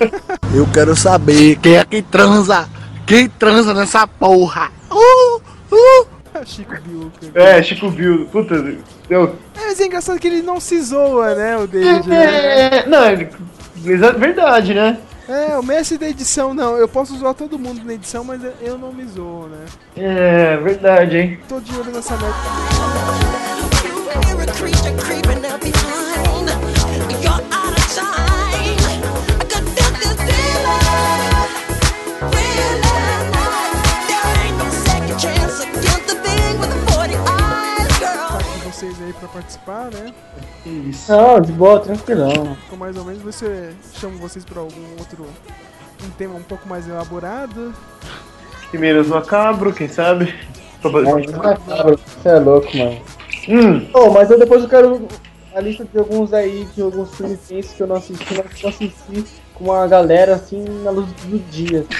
[0.54, 2.68] Eu quero saber quem é que transa.
[3.06, 4.70] Quem transa nessa porra?
[4.90, 5.40] Uh,
[5.72, 6.13] uh.
[6.44, 7.30] Chico Biuca.
[7.34, 8.26] É, Chico Bill.
[8.26, 8.54] Puta,
[9.08, 9.36] eu.
[9.56, 12.08] É, mas é engraçado que ele não se zoa, né, o David.
[12.08, 12.24] né?
[12.82, 13.28] É, não, ele-
[13.84, 14.98] exa- verdade, né?
[15.28, 16.76] É, o mestre da edição, não.
[16.76, 19.64] Eu posso zoar todo mundo na edição, mas eu não me zoo, né?
[19.96, 21.38] É, verdade, hein?
[21.48, 22.34] Tô de olho nessa merda.
[39.04, 40.12] Aí pra participar, né?
[40.64, 41.10] Isso.
[41.12, 42.56] Não, de boa, tranquilão.
[42.62, 45.26] Ficou mais ou menos, você chamo vocês pra algum outro.
[46.04, 47.74] Um tema um pouco mais elaborado.
[48.70, 50.34] Primeiros macabro, quem sabe?
[50.82, 53.00] Você é louco, mano.
[53.48, 53.88] Hum.
[53.94, 55.08] Oh, mas eu depois eu quero
[55.54, 58.70] a lista de alguns aí, de alguns filmes que eu não assisti, mas que eu
[58.70, 59.24] assisti
[59.54, 61.84] com uma galera assim na luz do dia.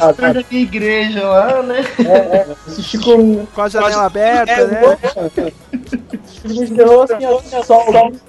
[0.00, 0.34] Ah, tá.
[0.34, 1.82] na igreja lá, né?
[1.98, 3.46] É, é, assisti com.
[3.46, 4.98] Com a janela aberta, é, né?
[6.76, 7.24] Terror assim,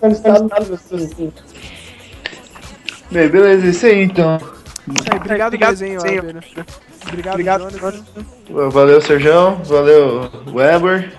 [0.01, 1.33] assim, assim, assim.
[3.11, 4.39] Bem, beleza, isso aí então.
[5.11, 6.43] É, obrigado, pelo desenho, Abner.
[7.07, 8.05] Obrigado, Obrigado.
[8.71, 9.61] Valeu, Serjão.
[9.63, 11.11] Valeu, Weber.